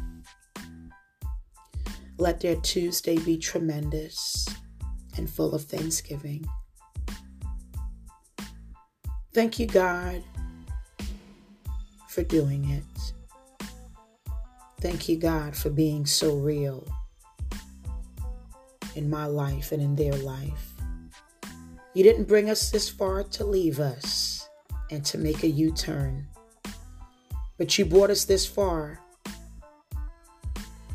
Let 2.17 2.39
their 2.39 2.55
Tuesday 2.55 3.17
be 3.17 3.37
tremendous 3.37 4.47
and 5.17 5.29
full 5.29 5.53
of 5.53 5.65
thanksgiving. 5.65 6.45
Thank 9.33 9.59
you, 9.59 9.67
God, 9.67 10.23
for 12.07 12.23
doing 12.23 12.69
it. 12.69 13.13
Thank 14.79 15.09
you, 15.09 15.17
God, 15.17 15.53
for 15.53 15.69
being 15.69 16.05
so 16.05 16.37
real 16.37 16.87
in 18.95 19.09
my 19.09 19.25
life 19.25 19.73
and 19.73 19.81
in 19.81 19.97
their 19.97 20.15
life. 20.15 20.75
You 21.93 22.05
didn't 22.05 22.29
bring 22.29 22.49
us 22.49 22.71
this 22.71 22.87
far 22.87 23.23
to 23.23 23.43
leave 23.43 23.81
us 23.81 24.47
and 24.91 25.03
to 25.07 25.17
make 25.17 25.43
a 25.43 25.49
U 25.49 25.73
turn, 25.73 26.29
but 27.61 27.77
you 27.77 27.85
brought 27.85 28.09
us 28.09 28.25
this 28.25 28.43
far 28.43 28.99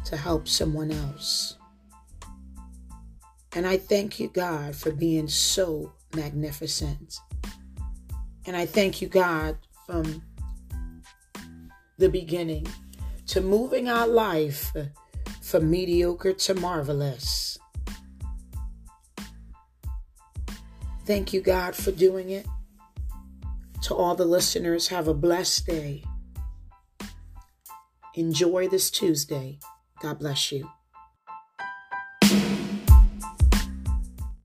to 0.05 0.17
help 0.17 0.49
someone 0.49 0.91
else. 0.91 1.57
And 3.53 3.65
I 3.65 3.77
thank 3.77 4.19
you, 4.19 4.27
God, 4.27 4.75
for 4.75 4.91
being 4.91 5.29
so 5.29 5.93
magnificent. 6.17 7.21
And 8.47 8.57
I 8.57 8.67
thank 8.67 9.01
you, 9.01 9.07
God, 9.07 9.59
from 9.87 10.25
the 11.99 12.09
beginning 12.09 12.67
to 13.29 13.41
moving 13.41 13.89
our 13.89 14.09
life 14.09 14.73
from 15.43 15.71
mediocre 15.71 16.33
to 16.33 16.55
marvelous. 16.55 17.61
Thank 21.05 21.33
you, 21.33 21.41
God, 21.41 21.77
for 21.77 21.93
doing 21.93 22.31
it. 22.31 22.45
To 23.83 23.95
all 23.95 24.17
the 24.17 24.25
listeners, 24.25 24.89
have 24.89 25.07
a 25.07 25.15
blessed 25.15 25.65
day. 25.67 26.03
Enjoy 28.17 28.67
this 28.67 28.91
Tuesday. 28.91 29.59
God 30.01 30.21
bless 30.21 30.51
you. 30.51 30.71